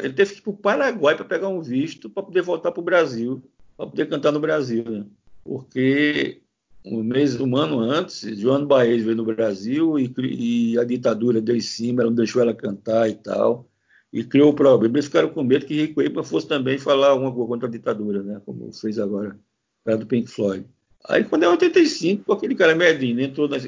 [0.00, 2.80] Ele teve que ir para o Paraguai para pegar um visto para poder voltar para
[2.80, 3.42] o Brasil,
[3.76, 5.06] para poder cantar no Brasil, né?
[5.48, 6.42] Porque
[6.84, 11.56] um mês, um ano antes, João Baez veio no Brasil e, e, a ditadura deu
[11.56, 13.66] em cima, não deixou ela cantar e tal,
[14.12, 14.96] e criou o problema.
[14.96, 18.22] Eles ficaram com medo que Rico Eipa fosse também falar alguma coisa contra a ditadura,
[18.22, 18.42] né?
[18.44, 20.66] Como fez agora, o cara do Pink Floyd.
[21.08, 23.64] Aí, quando é 85, aquele cara Medina entrou, nas,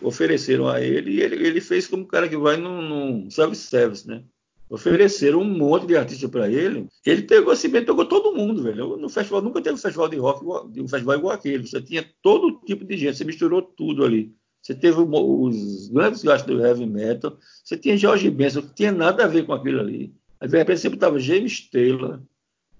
[0.00, 4.08] ofereceram a ele e ele, ele fez como um cara que vai num, num service,
[4.08, 4.24] né?
[4.68, 6.88] Ofereceram um monte de artista para ele.
[7.04, 8.96] Ele pegou assim, pegou todo mundo, velho.
[8.96, 10.44] No festival nunca teve um festival de rock,
[10.80, 11.66] um festival igual aquele.
[11.66, 14.34] Você tinha todo tipo de gente, você misturou tudo ali.
[14.64, 19.24] Você teve os grandes gastos do heavy metal, você tinha George Benson, que tinha nada
[19.24, 20.14] a ver com aquilo ali.
[20.40, 22.22] Aí, de repente, você botava James Taylor,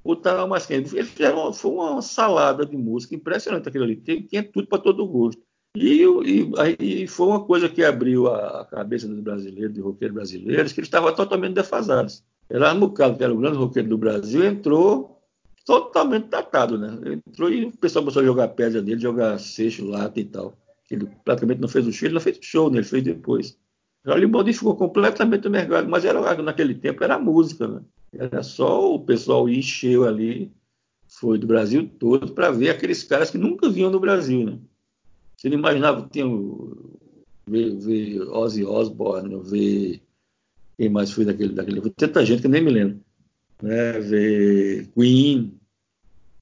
[0.03, 0.79] botava mais quem.
[0.79, 3.97] Ele fizeram, foi uma salada de música impressionante aquilo ali.
[3.97, 5.43] Tinha, tinha tudo para todo gosto.
[5.77, 6.05] E,
[6.79, 10.87] e, foi uma coisa que abriu a cabeça dos brasileiros, de roqueiros brasileiros, que eles
[10.87, 12.23] estavam totalmente defasados.
[12.49, 15.21] Erasmo Carlos, que era o grande roqueiro do Brasil, entrou
[15.65, 17.21] totalmente datado, né?
[17.27, 20.57] Entrou e o pessoal começou a jogar pedra dele, jogar seixo, lata e tal.
[20.89, 22.79] Ele praticamente não fez o show, ele não fez o show, né?
[22.79, 23.59] ele fez depois.
[24.07, 27.81] Ele modificou completamente o mercado, mas era, naquele tempo era música, né?
[28.13, 30.53] Era só o pessoal encheu ali,
[31.09, 34.59] foi do Brasil todo, para ver aqueles caras que nunca vinham no Brasil, né?
[35.45, 36.27] Você não imaginava que tinha
[37.47, 40.01] ver, ver Ozzy Osbourne, ver
[40.79, 41.83] quem mais foi daquele, daquele.
[41.91, 43.01] Tanta gente que nem me lembro.
[43.63, 44.01] Né?
[44.01, 45.61] Ver Queen.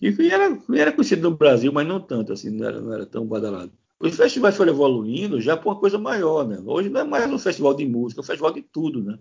[0.01, 3.05] E Queen era, era conhecido no Brasil, mas não tanto, assim, não era, não era
[3.05, 3.73] tão badalado.
[3.99, 6.63] Os festivais foram evoluindo já para uma coisa maior, né?
[6.65, 9.19] Hoje não é mais um festival de música, é um festival de tudo, né?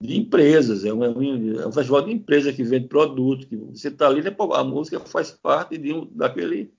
[0.00, 4.06] De empresas, é um, é um festival de empresa que vende produto, que você está
[4.06, 4.32] ali, né?
[4.54, 6.72] a música faz parte de um, daquele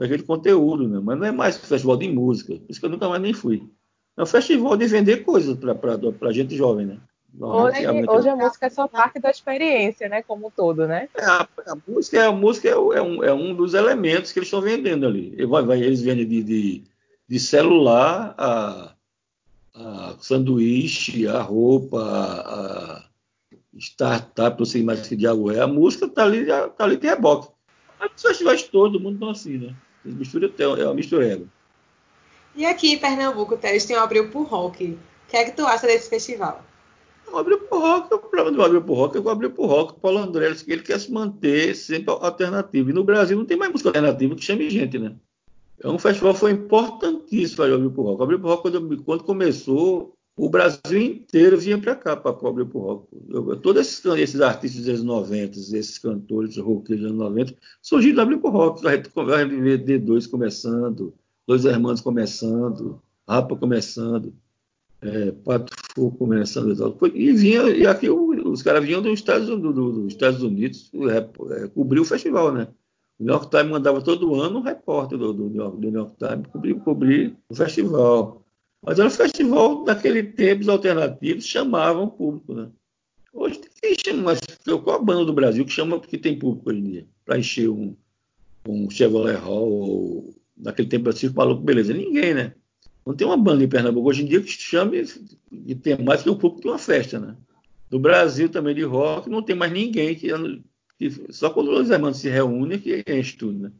[0.00, 0.98] daquele conteúdo, né?
[1.02, 3.68] mas não é mais festival de música, por isso que eu nunca mais nem fui.
[4.16, 6.98] É um festival de vender coisas para gente jovem, né?
[7.38, 10.22] Hoje, hoje, a música é só parte da experiência, né?
[10.22, 11.08] Como um todo, né?
[11.14, 14.48] É, a, a, música, a música é, é, um, é, um, dos elementos que eles
[14.48, 15.32] estão vendendo ali.
[15.38, 16.82] Eles vendem de, de,
[17.28, 18.94] de celular a,
[19.74, 23.04] a, sanduíche, a roupa, a,
[23.78, 25.60] startup, não sei mais que diabo é.
[25.60, 27.48] A música está ali, tá ali de reboque.
[27.98, 29.74] Mas os festivais todo mundo estão assim, né?
[30.04, 31.44] Mistura, é uma mistureba.
[32.56, 34.84] E aqui em Pernambuco, Teres, tem o Abril por Rock.
[34.84, 36.64] O que é que tu acha desse festival?
[37.32, 39.66] O Abril por Rock, o problema do Abril por Rock é que o Abril por
[39.66, 42.90] Rock, o Paulo André, que ele quer se manter sempre alternativo.
[42.90, 45.14] E no Brasil não tem mais música alternativa que chame gente, né?
[45.82, 48.20] É um festival foi importantíssimo para o Abril por Rock.
[48.20, 52.62] O Abril por Rock, quando, quando começou, o Brasil inteiro vinha para cá para cobrir
[52.62, 53.06] o rock.
[53.28, 58.14] Eu, todos esses, esses, artistas dos anos 90, esses cantores roqueiros dos anos 90, surgiram
[58.14, 58.88] do Abril Rock.
[58.88, 59.10] A gente
[59.60, 61.12] ver D2 começando,
[61.46, 64.32] Dois Hermanos começando, Rapa começando,
[65.02, 66.96] é, Pato Fu começando e tal.
[67.14, 71.64] E, vinha, e aqui os caras vinham dos Estados, do, do, dos Estados Unidos é,
[71.64, 72.66] é, cobrir o festival, né?
[73.18, 76.00] O New York Times mandava todo ano um repórter do, do, New, York, do New
[76.00, 78.39] York Times cobrir, cobrir o festival.
[78.82, 82.70] Mas era um festival daquele tempo, os alternativos chamavam o público, né?
[83.32, 84.40] Hoje tem chama, mas
[84.82, 87.06] qual a banda do Brasil que chama porque tem público hoje em dia?
[87.24, 87.94] Para encher um,
[88.66, 91.92] um Chevrolet Hall ou naquele tempo assim, maluco, beleza.
[91.92, 92.54] Ninguém, né?
[93.06, 95.04] Não tem uma banda em Pernambuco hoje em dia que chame
[95.52, 97.36] e tem mais que o público de uma festa, né?
[97.90, 100.28] No Brasil também de rock não tem mais ninguém que,
[100.98, 103.72] que só quando os irmãos se reúnem que enche tudo, né?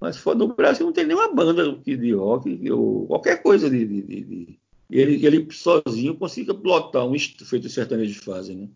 [0.00, 3.84] Mas fora do Brasil não tem nenhuma banda de rock ou qualquer coisa de.
[3.84, 4.58] de, de, de
[4.90, 8.68] ele, ele sozinho consiga plotar um feito os sertanejos fazem, né?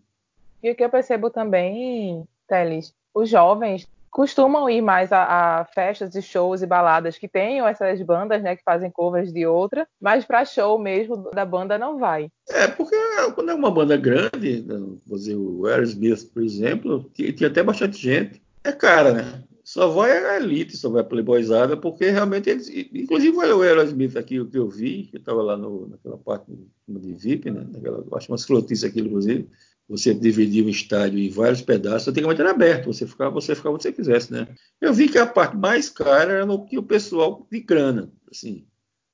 [0.63, 6.15] E o que eu percebo também, Teles, os jovens costumam ir mais a, a, festas
[6.15, 10.23] e shows e baladas que tenham essas bandas, né, que fazem covers de outra, mas
[10.25, 12.29] para show mesmo da banda não vai.
[12.51, 12.95] É, porque
[13.35, 14.67] quando é uma banda grande,
[15.07, 19.43] vou dizer, o Aerosmith, por exemplo, tinha até bastante gente, é cara, né?
[19.73, 22.69] Só vai a elite, só vai a playboyzada, porque realmente eles.
[22.69, 26.53] Inclusive o Aerosmith aqui, o que eu vi, que estava lá no, naquela parte
[26.87, 27.67] de VIP, né?
[27.73, 29.49] Naquela, acho umas flotices aqui, inclusive.
[29.89, 33.85] você dividia o estádio em vários pedaços, antigamente era aberto, você ficava, você ficava onde
[33.85, 34.47] você quisesse, né?
[34.79, 38.67] Eu vi que a parte mais cara era no que o pessoal de grana, assim,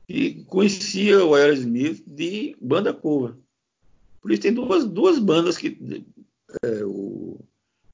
[0.08, 3.36] que conhecia o Aerosmith de banda cover.
[4.20, 6.04] Por isso tem duas, duas bandas que
[6.64, 7.38] é, o,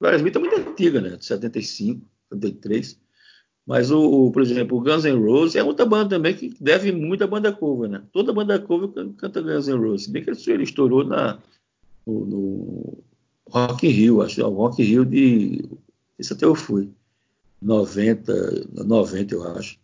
[0.01, 1.11] o Aerosmith é muito antiga, né?
[1.19, 2.99] De 75, 73.
[3.67, 6.93] Mas, o, o, por exemplo, o Guns N' Roses é outra banda também que deve
[6.93, 8.03] muito à banda cover, né?
[8.13, 10.07] Toda banda cover canta Guns N' Roses.
[10.07, 11.39] Bem que ele estourou na,
[12.07, 12.99] no, no
[13.51, 15.65] Rock in Rio, acho que é o Rock in Rio de.
[16.19, 16.91] Isso até eu fui.
[17.63, 19.79] 90, 90 eu acho.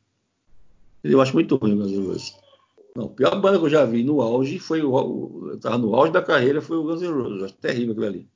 [1.02, 2.34] Eu acho muito ruim o Guns N' Roses.
[2.94, 5.52] Não, a pior banda que eu já vi no auge foi o.
[5.54, 7.38] Estava no auge da carreira, foi o Guns N' Roses.
[7.38, 8.28] Eu acho terrível aquilo ali.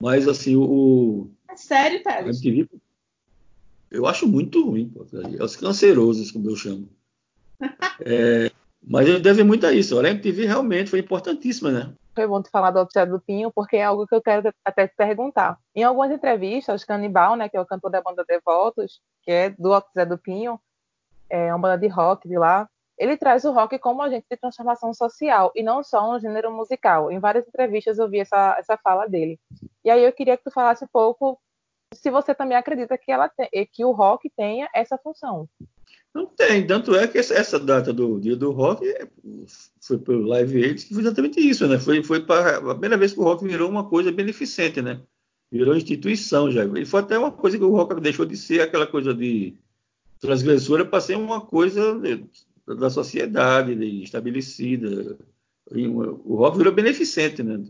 [0.00, 1.30] Mas assim, o.
[1.48, 2.40] É sério, Teles?
[3.92, 5.04] Eu acho muito ruim, pô,
[5.38, 6.88] é os cancerosos, como eu chamo.
[8.04, 8.50] É,
[8.82, 9.96] mas ele deve muito a isso.
[10.00, 11.92] A MTV realmente foi importantíssima, né?
[12.14, 14.88] Foi bom te falar do Outro do Pinho, porque é algo que eu quero até
[14.88, 15.56] te perguntar.
[15.74, 19.70] Em algumas entrevistas, Canibal, né, que é o cantor da banda Devotos, que é do
[19.70, 20.58] Outro do Pinho,
[21.30, 24.92] é uma banda de rock de lá, ele traz o rock como agente de transformação
[24.92, 27.10] social e não só um gênero musical.
[27.10, 29.38] Em várias entrevistas eu vi essa, essa fala dele.
[29.84, 31.38] E aí eu queria que tu falasse um pouco
[31.92, 35.48] se você também acredita que, ela te, que o rock tenha essa função.
[36.14, 38.84] Não tem, tanto é que essa data do dia do rock
[39.80, 41.78] foi pelo Live Aid que foi exatamente isso, né?
[41.78, 45.00] Foi, foi a primeira vez que o rock virou uma coisa beneficente, né?
[45.50, 46.64] Virou instituição já.
[46.64, 49.54] E foi até uma coisa que o rock deixou de ser aquela coisa de
[50.20, 51.98] transgressora para ser uma coisa
[52.66, 55.16] da sociedade estabelecida.
[56.24, 57.62] O rock virou beneficente, né?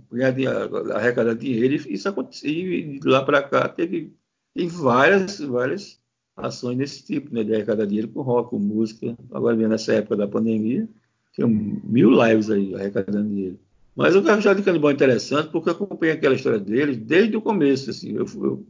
[0.95, 2.51] Arrecadar dinheiro e isso aconteceu.
[2.51, 4.13] E de lá para cá teve,
[4.55, 6.01] teve várias, várias
[6.37, 7.45] ações desse tipo, né?
[7.45, 9.17] De arrecadar dinheiro com rock, com música.
[9.31, 10.89] Agora, vendo nessa época da pandemia,
[11.37, 11.47] tem
[11.85, 13.59] mil lives aí arrecadando dinheiro.
[13.95, 17.91] Mas o Café de Canibal interessante porque eu acompanhei aquela história dele desde o começo.
[17.91, 18.67] Assim, eu, eu,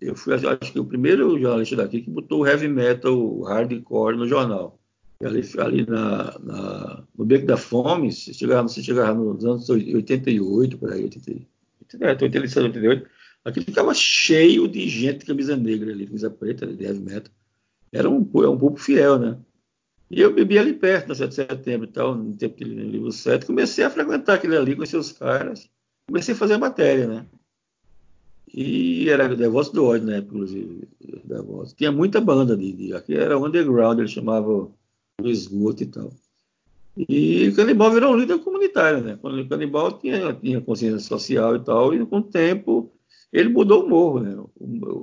[0.00, 4.16] eu fui, acho que, o primeiro jornalista daqui que botou o heavy metal, o hardcore
[4.16, 4.81] no jornal
[5.24, 10.78] ali, ali na, na, no Beco da Fome, se chegava, se chegava nos anos 88,
[10.78, 13.10] por aí, 88, 87, 88,
[13.44, 17.32] aquilo ficava cheio de gente de camisa negra ali, camisa preta, de heavy metal.
[17.92, 19.38] Era um, é um público fiel, né?
[20.10, 23.10] E eu bebi ali perto, no 7 de setembro e tal, no tempo de livro
[23.10, 25.70] 7, comecei a frequentar aquele ali, conhecer os caras,
[26.06, 27.26] comecei a fazer matéria, né?
[28.54, 30.88] E era Devoto do ódio na época, inclusive.
[31.24, 31.74] Devoto.
[31.74, 34.74] Tinha muita banda ali, de, aqui era underground, eles chamavam
[35.20, 36.12] no esgoto e tal.
[36.96, 39.18] E o Canibal virou um líder comunitário, né?
[39.20, 42.92] Quando o Canibal tinha, tinha consciência social e tal, e com o tempo
[43.32, 44.36] ele mudou o morro, né?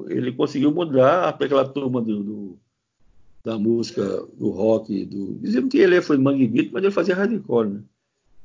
[0.09, 2.59] Ele conseguiu mudar aquela turma do, do
[3.43, 4.03] da música,
[4.37, 5.35] do rock, do...
[5.35, 7.81] Diziam que ele foi mangue beat, mas ele fazia hardcore, né?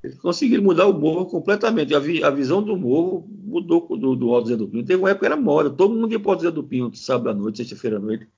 [0.02, 1.94] Ele conseguiu mudar o morro completamente.
[1.94, 4.84] A, vi, a visão do morro mudou do, do Alto Zé do Pinho.
[4.84, 7.30] Teve uma época que era moda, todo mundo ia para o Zé do Pinho, sábado
[7.30, 8.28] à noite, sexta-feira à noite.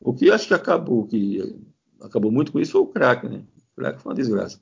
[0.00, 1.56] O que acho que acabou, que
[2.02, 3.40] acabou muito com isso foi o crack, né?
[3.72, 4.58] O crack foi uma desgraça.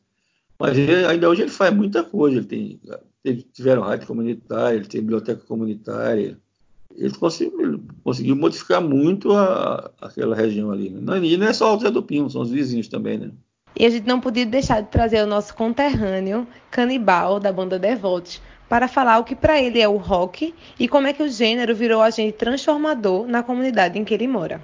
[0.59, 2.37] Mas ele, ainda hoje ele faz muita coisa.
[2.37, 2.81] Ele tem,
[3.23, 6.39] teve, tiveram rádio comunitária, ele tem biblioteca comunitária.
[6.95, 10.91] Ele conseguiu, ele conseguiu modificar muito a, aquela região ali.
[10.91, 11.19] Né?
[11.25, 13.31] E não é só o Zé do Pinho, são os vizinhos também, né?
[13.79, 18.43] E a gente não podia deixar de trazer o nosso conterrâneo, Canibal, da banda Devotes,
[18.69, 21.75] para falar o que para ele é o rock e como é que o gênero
[21.75, 24.61] virou agente transformador na comunidade em que ele mora.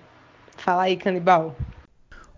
[0.57, 1.57] Fala aí, Canibal.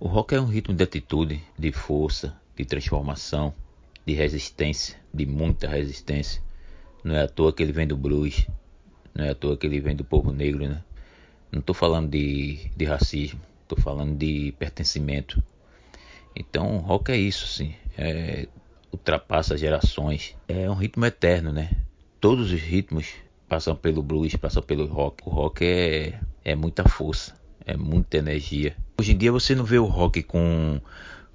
[0.00, 3.52] O rock é um ritmo de atitude, de força, de transformação,
[4.06, 6.40] de resistência, de muita resistência.
[7.02, 8.46] Não é à toa que ele vem do blues,
[9.12, 10.84] não é à toa que ele vem do povo negro, né?
[11.50, 15.42] Não estou falando de, de racismo, estou falando de pertencimento.
[16.36, 17.74] Então, o rock é isso, sim.
[17.96, 18.46] É,
[18.92, 20.36] ultrapassa gerações.
[20.46, 21.72] É um ritmo eterno, né?
[22.20, 23.14] Todos os ritmos
[23.48, 25.24] passam pelo blues, passam pelo rock.
[25.26, 27.36] O rock é, é muita força
[27.68, 28.74] é muita energia.
[29.00, 30.80] Hoje em dia você não vê o rock com,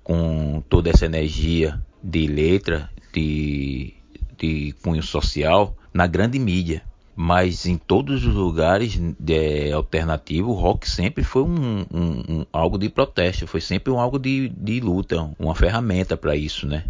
[0.04, 3.94] com toda essa energia de letra, de,
[4.38, 6.84] de cunho social na grande mídia.
[7.16, 12.78] Mas em todos os lugares de, alternativo, o rock sempre foi um, um, um, algo
[12.78, 16.84] de protesto, foi sempre um algo de, de luta, uma ferramenta para isso, né?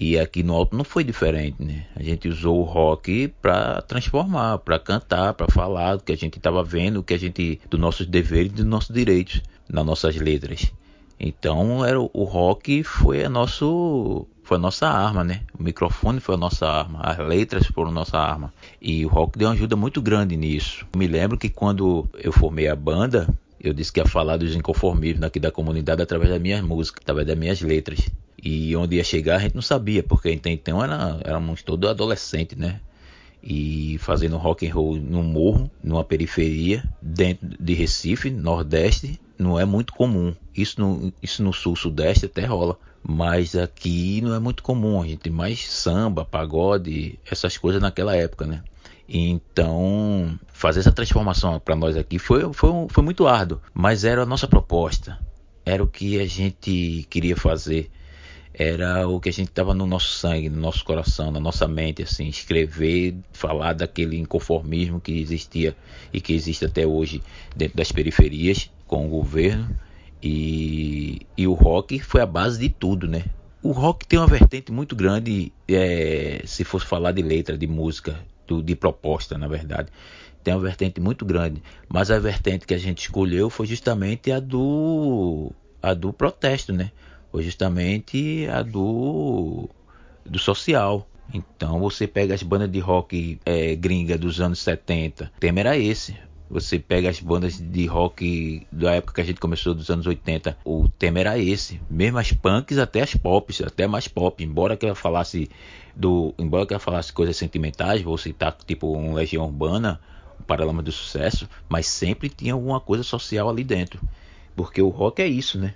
[0.00, 1.84] E aqui no alto não foi diferente, né?
[1.96, 6.38] A gente usou o rock para transformar, para cantar, para falar do que a gente
[6.38, 10.72] estava vendo, que a gente dos nossos deveres dos nossos direitos nas nossas letras.
[11.18, 15.40] Então era o rock foi a nosso foi a nossa arma, né?
[15.58, 18.54] O microfone foi a nossa arma, as letras foram a nossa arma.
[18.80, 20.86] E o rock deu uma ajuda muito grande nisso.
[20.92, 23.28] Eu me lembro que quando eu formei a banda,
[23.60, 27.26] eu disse que ia falar dos inconformismos aqui da comunidade através das minhas músicas, através
[27.26, 28.08] das minhas letras.
[28.42, 32.80] E onde ia chegar a gente não sabia, porque então era, éramos todos adolescentes, né?
[33.42, 39.64] e fazendo rock and roll no morro, numa periferia, dentro de Recife, Nordeste, não é
[39.64, 40.34] muito comum.
[40.54, 42.76] Isso no, isso no Sul, Sudeste até rola.
[43.02, 45.00] Mas aqui não é muito comum.
[45.00, 48.62] A gente tem mais samba, pagode, essas coisas naquela época, né?
[49.08, 54.26] Então, fazer essa transformação para nós aqui foi, foi, foi muito árduo, mas era a
[54.26, 55.18] nossa proposta,
[55.64, 57.90] era o que a gente queria fazer
[58.58, 62.02] era o que a gente estava no nosso sangue, no nosso coração, na nossa mente,
[62.02, 65.76] assim, escrever, falar daquele inconformismo que existia
[66.12, 67.22] e que existe até hoje
[67.54, 69.68] dentro das periferias com o governo
[70.20, 73.24] e, e o rock foi a base de tudo, né?
[73.62, 78.18] O rock tem uma vertente muito grande, é, se fosse falar de letra, de música,
[78.46, 79.90] do, de proposta, na verdade
[80.42, 84.40] tem uma vertente muito grande, mas a vertente que a gente escolheu foi justamente a
[84.40, 86.90] do a do protesto, né?
[87.30, 89.68] Foi justamente a do,
[90.24, 91.06] do social.
[91.32, 95.76] Então você pega as bandas de rock é, gringa dos anos 70, o tema era
[95.76, 96.16] esse.
[96.50, 100.56] Você pega as bandas de rock da época que a gente começou dos anos 80,
[100.64, 101.78] o tema era esse.
[101.90, 104.42] Mesmo as punks até as pops, até mais pop.
[104.42, 105.50] Embora que ela falasse
[105.94, 110.00] do, embora que ela falasse coisas sentimentais, vou citar tipo um Legião Urbana,
[110.40, 114.00] um Paralama do Sucesso, mas sempre tinha alguma coisa social ali dentro.
[114.56, 115.74] Porque o rock é isso, né?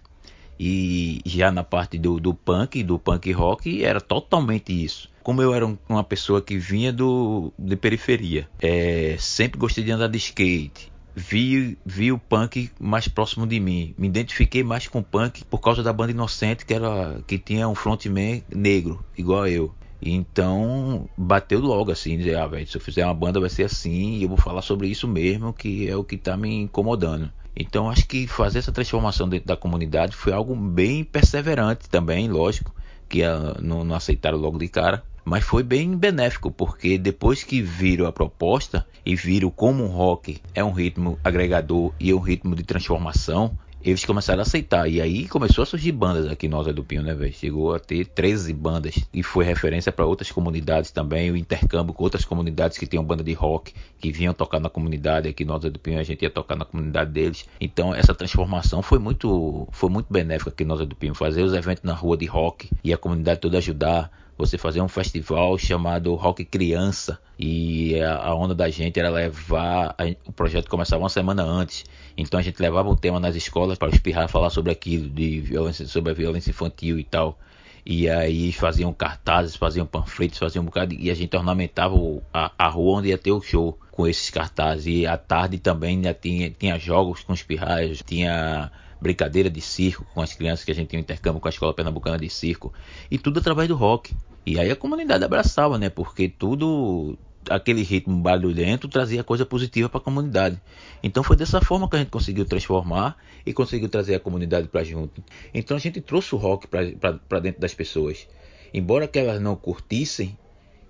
[0.64, 5.10] E já na parte do, do punk, do punk rock, era totalmente isso.
[5.20, 9.90] Como eu era um, uma pessoa que vinha do, de periferia, é, sempre gostei de
[9.90, 13.92] andar de skate, vi, vi o punk mais próximo de mim.
[13.98, 17.68] Me identifiquei mais com o punk por causa da banda Inocente, que, era, que tinha
[17.68, 19.74] um frontman negro, igual eu.
[20.00, 24.22] Então bateu logo assim, dizer, ah, se eu fizer uma banda vai ser assim, e
[24.22, 27.32] eu vou falar sobre isso mesmo, que é o que tá me incomodando.
[27.54, 32.74] Então acho que fazer essa transformação dentro da comunidade foi algo bem perseverante também, lógico,
[33.08, 35.04] que uh, não, não aceitaram logo de cara.
[35.24, 40.40] Mas foi bem benéfico, porque depois que viram a proposta e viram como o rock
[40.52, 44.88] é um ritmo agregador e é um ritmo de transformação, eles começaram a aceitar.
[44.88, 47.32] E aí começou a surgir bandas aqui em Alta do Pinho, né, velho?
[47.32, 48.94] Chegou a ter 13 bandas.
[49.12, 51.30] E foi referência para outras comunidades também.
[51.30, 55.28] O intercâmbio com outras comunidades que tinham banda de rock, que vinham tocar na comunidade.
[55.28, 57.46] Aqui em Alta do Pinho a gente ia tocar na comunidade deles.
[57.60, 61.14] Então essa transformação foi muito, foi muito benéfica aqui em Alta do Pinho.
[61.14, 64.10] Fazer os eventos na rua de rock e a comunidade toda ajudar
[64.46, 69.94] você fazer um festival chamado Rock Criança e a, onda da gente era levar
[70.26, 71.84] o projeto começava uma semana antes
[72.16, 75.86] então a gente levava o tema nas escolas para espirrar falar sobre aquilo de violência
[75.86, 77.38] sobre a violência infantil e tal.
[77.84, 81.96] E aí faziam cartazes faziam panfletos faziam um bocado e a gente ornamentava
[82.32, 84.86] a, a rua onde ia ter o show com esses cartazes.
[84.86, 88.70] E à tarde também já tinha, tinha jogos com espirrais tinha
[89.02, 91.74] brincadeira de circo com as crianças que a gente tinha um intercâmbio com a escola
[91.74, 92.72] pernambucana de circo
[93.10, 95.88] e tudo através do rock e aí a comunidade abraçava, né?
[95.88, 97.16] Porque tudo
[97.48, 100.60] aquele ritmo barulhento trazia coisa positiva para a comunidade.
[101.02, 104.82] Então foi dessa forma que a gente conseguiu transformar e conseguiu trazer a comunidade para
[104.84, 105.22] junto.
[105.52, 108.28] Então a gente trouxe o rock para dentro das pessoas.
[108.74, 110.36] Embora que elas não curtissem,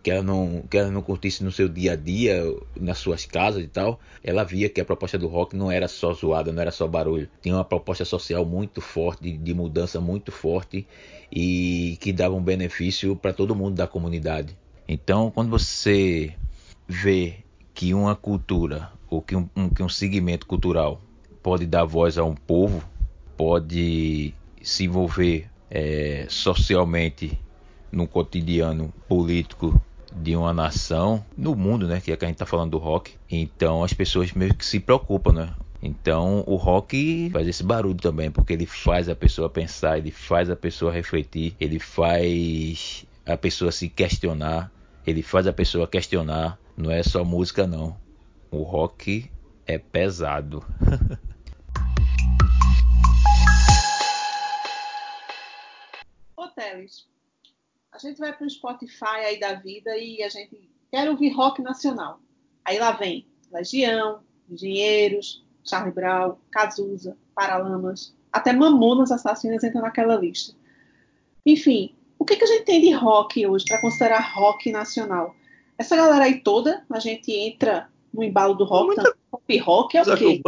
[0.02, 2.42] que ela não que ela não curtisse no seu dia a dia,
[2.78, 6.12] nas suas casas e tal, ela via que a proposta do rock não era só
[6.12, 7.28] zoada, não era só barulho.
[7.40, 10.86] Tinha uma proposta social muito forte, de, mudança muito forte
[11.30, 14.56] e que dava um benefício para todo mundo da comunidade.
[14.88, 16.34] Então, quando você
[16.88, 17.36] vê
[17.72, 21.00] que uma cultura ou que um, um, que um segmento cultural
[21.42, 22.82] pode dar voz a um povo,
[23.36, 27.38] pode se envolver é, socialmente
[27.90, 29.80] no cotidiano político
[30.16, 32.00] de uma nação no mundo, né?
[32.00, 33.14] Que é que a gente tá falando do rock.
[33.30, 35.54] Então as pessoas meio que se preocupam, né?
[35.82, 40.48] Então o rock faz esse barulho também, porque ele faz a pessoa pensar, ele faz
[40.48, 44.70] a pessoa refletir, ele faz a pessoa se questionar,
[45.06, 46.58] ele faz a pessoa questionar.
[46.76, 47.96] Não é só música não.
[48.50, 49.30] O rock
[49.66, 50.64] é pesado.
[56.36, 57.06] Ô Teles,
[57.92, 61.60] a gente vai para o Spotify aí da vida e a gente quer ouvir rock
[61.60, 62.20] nacional.
[62.64, 70.54] Aí lá vem Legião, Engenheiros, Charlie Brown, Cazuza, Paralamas, até Mamonas Assassinas entram naquela lista.
[71.44, 75.36] Enfim, o que, que a gente tem de rock hoje para considerar rock nacional?
[75.76, 79.14] Essa galera aí toda, a gente entra no embalo do rock, Muita...
[79.30, 80.40] pop rock é o quê?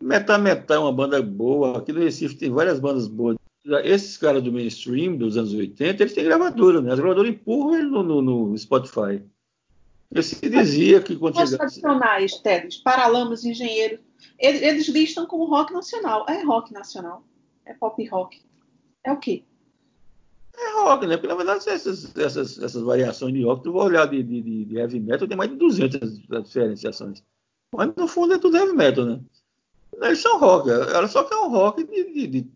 [0.00, 1.78] Metá Metá é uma banda boa.
[1.78, 3.36] Aqui no Recife tem várias bandas boas
[3.84, 6.92] esses caras do mainstream dos anos 80, eles têm gravadora, né?
[6.92, 9.22] As gravadoras empurram ele no, no, no Spotify.
[10.10, 14.00] Eu se dizia que quando Os tradicionais, Teles, Paralamas, Engenheiro,
[14.38, 16.26] eles, eles, listam como rock nacional.
[16.28, 17.22] É rock nacional.
[17.64, 18.42] É pop rock.
[19.04, 19.44] É o quê?
[20.56, 21.16] É rock, né?
[21.16, 24.76] Porque na verdade essas, essas, essas variações de rock, tu vai olhar de, de, de
[24.76, 27.22] heavy metal, tem mais de 200 diferenciações.
[27.72, 29.20] Mas no fundo é tudo heavy metal, né?
[30.02, 32.50] Eles são rock, ela só que é um rock de, de, de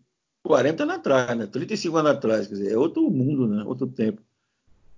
[0.45, 1.47] 40 anos atrás, né?
[1.47, 3.65] 35 anos atrás, quer dizer, é outro mundo, né?
[3.65, 4.23] Outro tempo.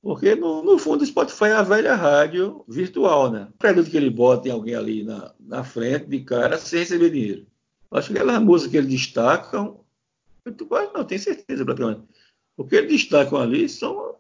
[0.02, 3.48] Porque, no, no fundo, o Spotify é a velha rádio virtual, né?
[3.58, 7.46] Acredito que ele bota alguém ali na, na frente, de cara, sem receber dinheiro.
[7.92, 9.80] Acho que aquelas músicas que eles destacam,
[10.44, 12.02] eu quase não tenho certeza, praticamente.
[12.56, 14.16] O que eles destacam ali são,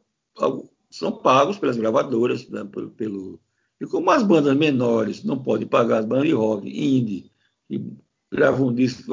[0.90, 2.64] são pagos pelas gravadoras, né?
[2.64, 3.40] pelo, pelo,
[3.80, 7.32] e como as bandas menores não podem pagar, as bandas de rock, indie,
[7.68, 7.84] que
[8.30, 9.12] gravam um disco,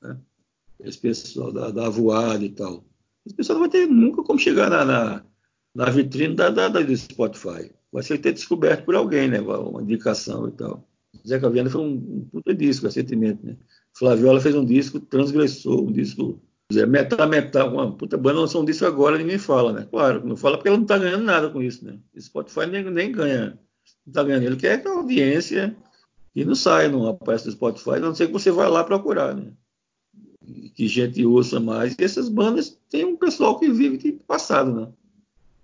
[0.00, 0.18] né?
[0.80, 2.84] Esse pessoal da, da voada e tal,
[3.26, 5.24] esse pessoal não vai ter nunca como chegar na, na
[5.74, 7.70] na vitrine da, da, da, do Spotify.
[7.92, 9.40] Vai ser ter descoberto por alguém, né?
[9.40, 10.84] Uma indicação e tal.
[11.26, 13.56] Zeca Viana foi um, um puta disco recentemente, né?
[13.96, 16.40] Flaviola fez um disco, transgressou, um disco
[16.72, 19.88] Zé, metá, metá, uma puta banda lançou um disco agora, ninguém fala, né?
[19.88, 21.98] Claro, não fala porque ela não está ganhando nada com isso, né?
[22.18, 23.58] Spotify nem, nem ganha,
[24.04, 24.42] não está ganhando.
[24.42, 25.76] Ele quer que a audiência
[26.34, 29.34] e não sai, não aparece no Spotify, a não ser que você vá lá procurar,
[29.34, 29.52] né?
[30.74, 31.94] Que gente ouça mais.
[31.98, 34.88] E essas bandas tem um pessoal que vive de passado, né?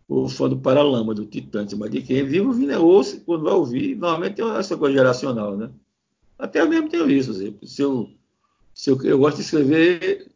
[0.08, 3.54] o fã do Paralama, do Titãs, mas de quem vive ouvindo é ouço, quando vai
[3.54, 5.70] ouvir, normalmente tem essa coisa geracional, né?
[6.38, 8.10] Até eu mesmo tenho isso, assim, se eu,
[8.74, 10.30] se eu, eu gosto de escrever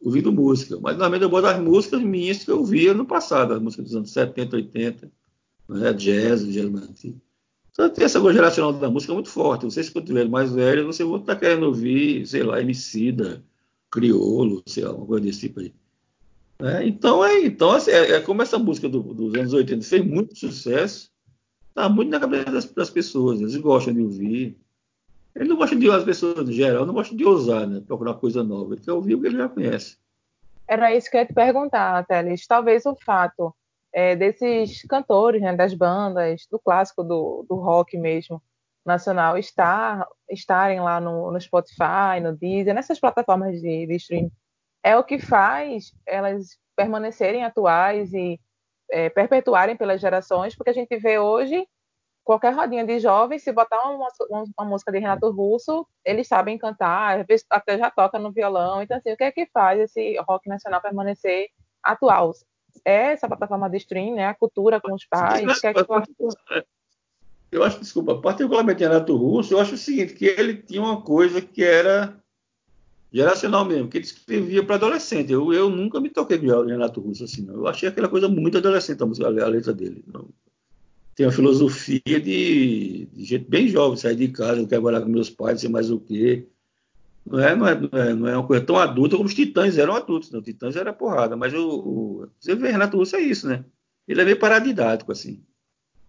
[0.00, 3.60] ouvindo música, mas normalmente eu boto as músicas minhas que eu ouvia no passado, as
[3.60, 5.10] músicas dos anos 70, 80,
[5.68, 5.92] né?
[5.92, 6.70] jazz, jazz.
[7.72, 9.70] Então tem essa coisa geracional da música muito forte.
[9.70, 13.42] Sei se quando tiver mais velho, você vai estar querendo ouvir, sei lá, Emicida,
[13.90, 15.74] Criolo, sei lá, uma coisa desse tipo aí.
[16.62, 20.04] É, então, é, então assim, é, é, como essa música do, dos anos 80 fez
[20.04, 21.10] muito sucesso,
[21.68, 24.58] está muito na cabeça das, das, pessoas, eles gostam de ouvir.
[25.34, 27.80] Ele não gosta de as pessoas em geral, não gosta de ousar, né?
[27.86, 28.74] Procurar coisa nova.
[28.74, 29.96] Ele quer ouvir o que ele já conhece.
[30.66, 32.46] Era isso que eu ia te perguntar, Teles.
[32.46, 33.54] Talvez o fato
[33.92, 38.42] é, desses cantores, né, das bandas, do clássico do, do rock mesmo,
[38.84, 44.32] nacional, estar, estarem lá no, no Spotify, no Deezer, nessas plataformas de, de streaming,
[44.82, 48.40] é o que faz elas permanecerem atuais e
[48.90, 51.66] é, perpetuarem pelas gerações, porque a gente vê hoje
[52.24, 56.58] qualquer rodinha de jovens, se botar uma, uma, uma, música de Renato Russo, eles sabem
[56.58, 58.82] cantar, até já toca no violão.
[58.82, 61.48] Então, assim, o que é que faz esse rock nacional permanecer
[61.82, 62.32] atual?
[62.84, 64.26] É essa plataforma de stream, né?
[64.26, 65.60] A cultura com os pais.
[65.60, 65.84] que é que
[67.50, 71.40] eu acho, desculpa, particularmente Renato Russo, eu acho o seguinte, que ele tinha uma coisa
[71.40, 72.16] que era
[73.12, 75.32] geracional mesmo, que ele escrevia para adolescente.
[75.32, 77.54] Eu, eu nunca me toquei com Renato Russo assim, não.
[77.54, 80.04] Eu achei aquela coisa muito adolescente a, música, a letra dele.
[80.12, 80.28] Não.
[81.14, 85.08] Tem uma filosofia de, de gente bem jovem, sair de casa, não quer morar com
[85.08, 86.46] meus pais, não sei mais o quê.
[87.26, 89.76] Não é, não, é, não, é, não é uma coisa tão adulta como os Titãs
[89.76, 90.30] eram adultos.
[90.30, 90.40] Não.
[90.40, 93.64] Titãs era porrada, mas o, o, você vê, Renato Russo é isso, né?
[94.06, 95.42] Ele é meio paradidático, assim.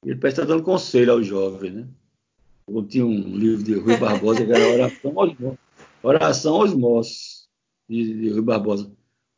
[0.03, 1.87] Ele parece estar dando conselho aos jovens, né?
[2.67, 5.59] Eu tinha um livro de Rui Barbosa que era Oração aos Jovens
[6.03, 7.49] Oração aos
[7.87, 8.91] de, de Rui Barbosa.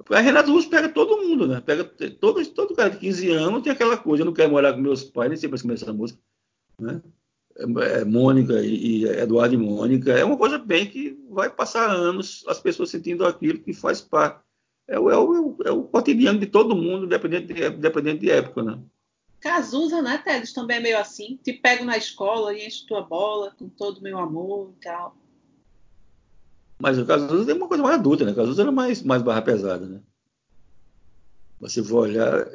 [0.10, 1.62] A Renato Russo pega todo mundo, né?
[1.62, 1.84] Pega
[2.20, 5.04] todo, todo cara de 15 anos tem aquela coisa, eu não quero morar com meus
[5.04, 6.20] pais, nem sei para começar essa música,
[6.80, 7.02] né?
[7.58, 7.64] É,
[8.02, 12.44] é Mônica e, e, Eduardo e Mônica, é uma coisa bem que vai passar anos
[12.48, 14.42] as pessoas sentindo aquilo que faz parte.
[14.88, 18.80] É, o, é o, é o cotidiano de todo mundo, dependendo de, de época, né?
[19.44, 20.54] Cazuza, né, Teles?
[20.54, 21.38] Também é meio assim.
[21.44, 25.18] Te pego na escola e encho tua bola com todo o meu amor e tal.
[26.80, 28.32] Mas o Cazuza tem uma coisa mais adulta, né?
[28.32, 30.00] O Cazuza era mais, mais barra pesada, né?
[31.60, 32.48] Você for olhar,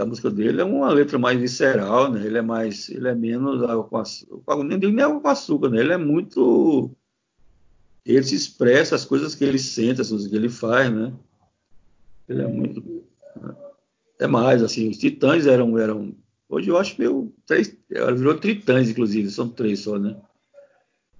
[0.00, 2.24] a música dele é uma letra mais visceral, né?
[2.24, 5.80] Ele é mais, ele é menos água com açúcar, nem nem água com açúcar, né?
[5.80, 6.88] Ele é muito,
[8.04, 11.12] ele se expressa as coisas que ele sente, as coisas que ele faz, né?
[12.28, 13.04] Ele é muito,
[14.18, 14.88] é mais assim.
[14.90, 16.14] Os Titãs eram, eram,
[16.48, 20.16] hoje eu acho meio três, virou Titãs inclusive, são três só, né?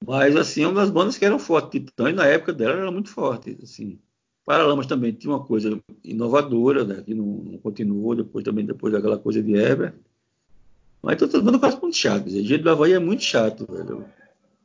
[0.04, 1.70] Mas, assim, é uma das bandas que eram fortes.
[1.70, 3.56] Titãs, na época dela, era muito forte.
[3.62, 3.98] Assim.
[4.44, 9.18] Paralamas também tinha uma coisa inovadora, né, que não, não, continuou depois também depois daquela
[9.18, 9.94] coisa de Heber.
[11.02, 12.32] Mas todas as bandas quase muito chatas.
[12.32, 14.04] Jeito do Havaí é muito chato, velho.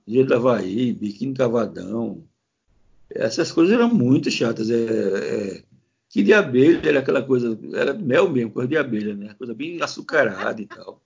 [0.08, 2.24] Jeito do Havaí, Biquíni Cavadão.
[3.10, 4.70] Essas coisas eram muito chatas.
[4.70, 5.64] É, é,
[6.12, 9.34] que de abelha era aquela coisa, era mel mesmo, coisa de abelha, né?
[9.36, 11.02] Coisa bem açucarada e tal.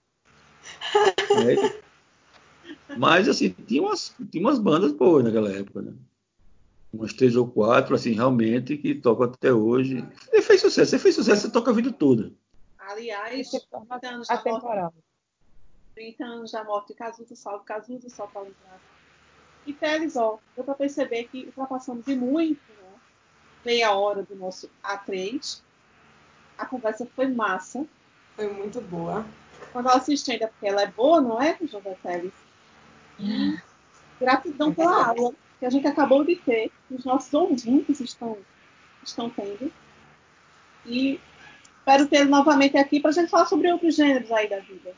[1.28, 5.92] É, mas, assim, tinha umas, tinha umas bandas boas naquela época, né?
[6.92, 10.06] Umas três ou quatro, assim, realmente, que tocam até hoje.
[10.32, 10.90] E fez sucesso.
[10.90, 12.32] Você fez sucesso, você toca a vida toda.
[12.78, 14.94] Aliás, 30 anos da morte,
[15.94, 16.94] 30 anos da morte
[17.34, 18.80] salve Cazuza, só para lembrar.
[19.66, 22.60] E Teles, ó, deu para perceber que ultrapassamos de muito?
[23.66, 25.60] Meia hora do nosso A3.
[26.56, 27.84] A conversa foi massa.
[28.36, 29.26] Foi muito boa.
[29.72, 32.32] Quando ela assiste ainda, porque ela é boa, não é, José Teles?
[33.18, 33.58] E
[34.20, 38.38] gratidão pela aula que a gente acabou de ter, que os nossos ouvintes estão,
[39.02, 39.72] estão tendo.
[40.84, 41.20] E
[41.78, 44.94] espero ter novamente aqui para a gente falar sobre outros gêneros aí da vida.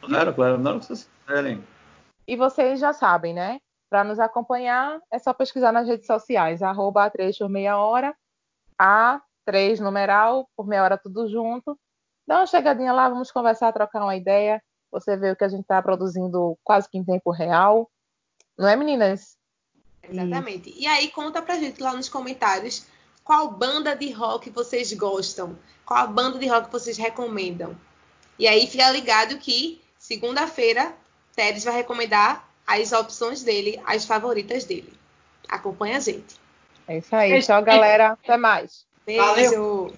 [0.00, 1.64] Claro, claro, não que vocês querem.
[2.24, 3.60] E vocês já sabem, né?
[3.90, 8.16] Para nos acompanhar, é só pesquisar nas redes sociais, arroba A3 por meia hora,
[8.80, 11.76] A3 numeral, por meia hora tudo junto.
[12.24, 14.62] Dá uma chegadinha lá, vamos conversar, trocar uma ideia.
[14.92, 17.90] Você vê o que a gente está produzindo quase que em tempo real.
[18.56, 19.36] Não é, meninas?
[20.02, 20.72] Exatamente.
[20.78, 22.86] E aí conta pra gente lá nos comentários
[23.24, 27.76] qual banda de rock vocês gostam, qual banda de rock vocês recomendam.
[28.38, 30.94] E aí fica ligado que segunda-feira
[31.34, 34.92] Teres vai recomendar as opções dele, as favoritas dele.
[35.48, 36.36] Acompanha a gente.
[36.86, 37.42] É isso aí.
[37.42, 38.12] Tchau, galera.
[38.12, 38.84] Até mais.
[39.06, 39.24] Beijo.
[39.24, 39.92] Valeu.